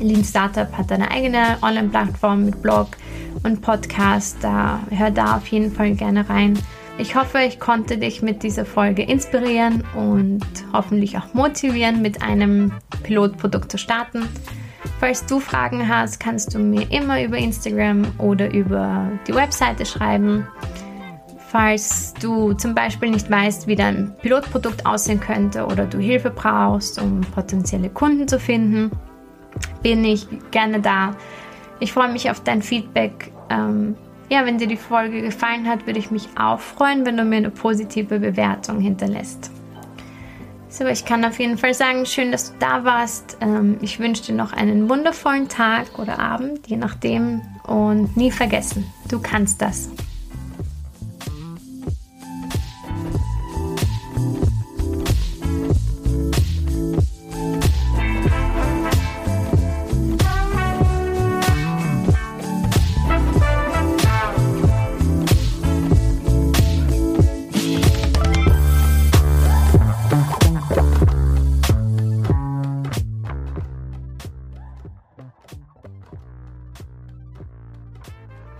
Lean 0.00 0.24
Startup 0.24 0.76
hat 0.76 0.90
eine 0.90 1.10
eigene 1.10 1.58
Online-Plattform 1.62 2.46
mit 2.46 2.60
Blog 2.60 2.88
und 3.44 3.62
Podcast. 3.62 4.38
Da 4.40 4.80
hör 4.90 5.12
da 5.12 5.36
auf 5.36 5.46
jeden 5.46 5.70
Fall 5.70 5.92
gerne 5.92 6.28
rein. 6.28 6.58
Ich 7.00 7.16
hoffe, 7.16 7.38
ich 7.38 7.58
konnte 7.58 7.96
dich 7.96 8.20
mit 8.20 8.42
dieser 8.42 8.66
Folge 8.66 9.02
inspirieren 9.02 9.82
und 9.94 10.44
hoffentlich 10.74 11.16
auch 11.16 11.32
motivieren, 11.32 12.02
mit 12.02 12.20
einem 12.20 12.72
Pilotprodukt 13.02 13.72
zu 13.72 13.78
starten. 13.78 14.28
Falls 14.98 15.24
du 15.24 15.40
Fragen 15.40 15.88
hast, 15.88 16.20
kannst 16.20 16.52
du 16.52 16.58
mir 16.58 16.92
immer 16.92 17.24
über 17.24 17.38
Instagram 17.38 18.02
oder 18.18 18.52
über 18.52 19.10
die 19.26 19.34
Webseite 19.34 19.86
schreiben. 19.86 20.46
Falls 21.48 22.12
du 22.20 22.52
zum 22.52 22.74
Beispiel 22.74 23.08
nicht 23.08 23.30
weißt, 23.30 23.66
wie 23.66 23.76
dein 23.76 24.14
Pilotprodukt 24.20 24.84
aussehen 24.84 25.20
könnte 25.20 25.64
oder 25.64 25.86
du 25.86 25.96
Hilfe 25.96 26.28
brauchst, 26.28 27.00
um 27.00 27.22
potenzielle 27.22 27.88
Kunden 27.88 28.28
zu 28.28 28.38
finden, 28.38 28.90
bin 29.82 30.04
ich 30.04 30.26
gerne 30.50 30.80
da. 30.80 31.16
Ich 31.80 31.94
freue 31.94 32.12
mich 32.12 32.30
auf 32.30 32.40
dein 32.40 32.60
Feedback. 32.60 33.32
Ähm, 33.48 33.96
ja, 34.30 34.46
wenn 34.46 34.58
dir 34.58 34.68
die 34.68 34.76
Folge 34.76 35.20
gefallen 35.20 35.68
hat, 35.68 35.86
würde 35.86 35.98
ich 35.98 36.10
mich 36.10 36.28
auch 36.36 36.60
freuen, 36.60 37.04
wenn 37.04 37.16
du 37.16 37.24
mir 37.24 37.36
eine 37.36 37.50
positive 37.50 38.20
Bewertung 38.20 38.80
hinterlässt. 38.80 39.50
So, 40.68 40.86
ich 40.86 41.04
kann 41.04 41.24
auf 41.24 41.40
jeden 41.40 41.58
Fall 41.58 41.74
sagen, 41.74 42.06
schön, 42.06 42.30
dass 42.30 42.52
du 42.52 42.58
da 42.60 42.84
warst. 42.84 43.36
Ähm, 43.40 43.78
ich 43.82 43.98
wünsche 43.98 44.22
dir 44.22 44.34
noch 44.34 44.52
einen 44.52 44.88
wundervollen 44.88 45.48
Tag 45.48 45.98
oder 45.98 46.20
Abend, 46.20 46.68
je 46.68 46.76
nachdem. 46.76 47.42
Und 47.64 48.16
nie 48.16 48.30
vergessen, 48.30 48.86
du 49.08 49.20
kannst 49.20 49.60
das. 49.60 49.90